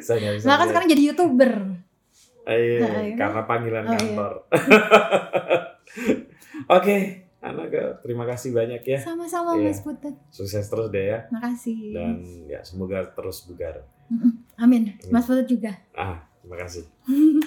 [0.00, 0.46] saya nggak bisa.
[0.46, 1.52] nah kan sekarang jadi youtuber
[2.44, 3.12] Eh, iya, Nah, iya.
[3.14, 3.96] karena panggilan Oh, iya.
[3.98, 4.32] kantor.
[6.70, 6.96] Oke,
[7.38, 8.98] Anaka, terima kasih banyak ya.
[8.98, 9.70] sama-sama Iya.
[9.70, 11.18] mas Putut Sukses terus deh ya.
[11.30, 13.86] makasih Dan ya semoga terus bugar.
[14.56, 16.82] amin mas Putut juga Ah, terima kasih.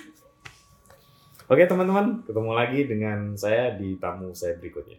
[1.46, 4.96] Oke teman-teman, ketemu lagi dengan saya di tamu saya berikutnya.